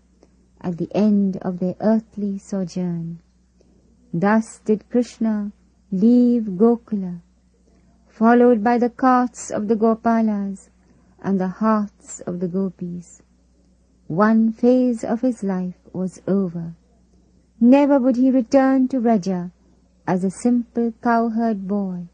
at 0.60 0.78
the 0.78 0.90
end 0.94 1.38
of 1.38 1.60
their 1.60 1.76
earthly 1.80 2.38
sojourn. 2.38 3.20
Thus 4.14 4.60
did 4.66 4.90
Krishna 4.90 5.52
leave 5.92 6.44
Gokula, 6.58 7.22
followed 8.08 8.64
by 8.64 8.78
the 8.78 8.90
carts 8.90 9.50
of 9.52 9.68
the 9.68 9.76
Gopalas 9.76 10.70
and 11.22 11.40
the 11.40 11.48
hearts 11.48 12.20
of 12.22 12.40
the 12.40 12.48
Gopis. 12.48 13.22
One 14.08 14.52
phase 14.52 15.04
of 15.04 15.22
his 15.22 15.44
life 15.44 15.80
was 15.94 16.22
over. 16.28 16.74
Never 17.60 18.00
would 18.00 18.16
he 18.16 18.32
return 18.32 18.88
to 18.90 19.00
Vraja 19.00 19.52
as 20.08 20.24
a 20.24 20.32
simple 20.32 20.94
cowherd 21.02 21.68
boy 21.68 22.08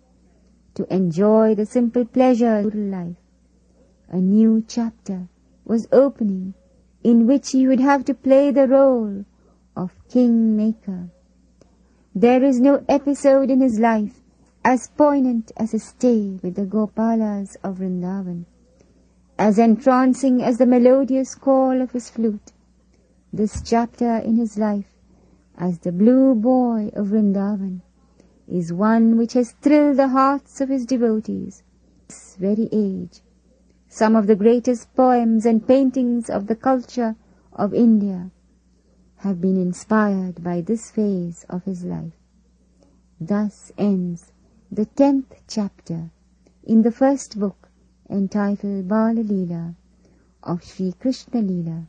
to 0.75 0.93
enjoy 0.93 1.55
the 1.55 1.65
simple 1.65 2.05
pleasures 2.05 2.65
of 2.67 2.75
life. 2.75 3.15
A 4.09 4.17
new 4.17 4.63
chapter 4.67 5.27
was 5.65 5.87
opening 5.91 6.53
in 7.03 7.27
which 7.27 7.51
he 7.51 7.67
would 7.67 7.81
have 7.81 8.05
to 8.05 8.13
play 8.13 8.51
the 8.51 8.67
role 8.67 9.25
of 9.75 9.91
kingmaker. 10.09 11.09
There 12.15 12.43
is 12.43 12.59
no 12.59 12.83
episode 12.87 13.51
in 13.51 13.59
his 13.59 13.79
life 13.79 14.21
as 14.63 14.87
poignant 14.87 15.51
as 15.57 15.71
his 15.71 15.83
stay 15.83 16.39
with 16.41 16.55
the 16.55 16.65
Gopalas 16.65 17.57
of 17.63 17.77
Vrindavan, 17.79 18.45
as 19.37 19.59
entrancing 19.59 20.41
as 20.41 20.57
the 20.57 20.65
melodious 20.65 21.35
call 21.35 21.81
of 21.81 21.91
his 21.91 22.09
flute. 22.09 22.53
This 23.31 23.61
chapter 23.61 24.17
in 24.17 24.37
his 24.37 24.57
life 24.57 24.95
as 25.57 25.79
the 25.79 25.91
blue 25.91 26.33
boy 26.33 26.91
of 26.93 27.07
Vrindavan 27.07 27.81
is 28.47 28.71
one 28.71 29.17
which 29.17 29.33
has 29.33 29.51
thrilled 29.61 29.97
the 29.97 30.07
hearts 30.07 30.61
of 30.61 30.69
his 30.69 30.85
devotees. 30.85 31.61
This 32.07 32.35
very 32.39 32.69
age, 32.71 33.21
some 33.97 34.15
of 34.15 34.27
the 34.27 34.35
greatest 34.35 34.93
poems 34.95 35.43
and 35.43 35.67
paintings 35.67 36.29
of 36.29 36.45
the 36.45 36.55
culture 36.55 37.15
of 37.51 37.73
India 37.73 38.29
have 39.15 39.41
been 39.41 39.59
inspired 39.59 40.43
by 40.43 40.61
this 40.61 40.91
phase 40.91 41.47
of 41.49 41.63
his 41.63 41.83
life. 41.83 42.13
Thus 43.19 43.71
ends 43.75 44.31
the 44.71 44.85
tenth 44.85 45.41
chapter 45.47 46.11
in 46.63 46.83
the 46.83 46.91
first 46.91 47.39
book 47.39 47.71
entitled 48.07 48.87
Bala 48.87 49.23
Leela 49.23 49.73
of 50.43 50.63
Sri 50.63 50.91
Krishna 50.91 51.41
Leela, 51.41 51.87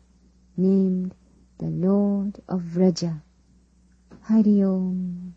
named 0.56 1.14
the 1.58 1.68
Lord 1.68 2.40
of 2.48 2.62
Vraja. 2.62 3.20
Hari 4.22 4.62
Om 4.62 5.34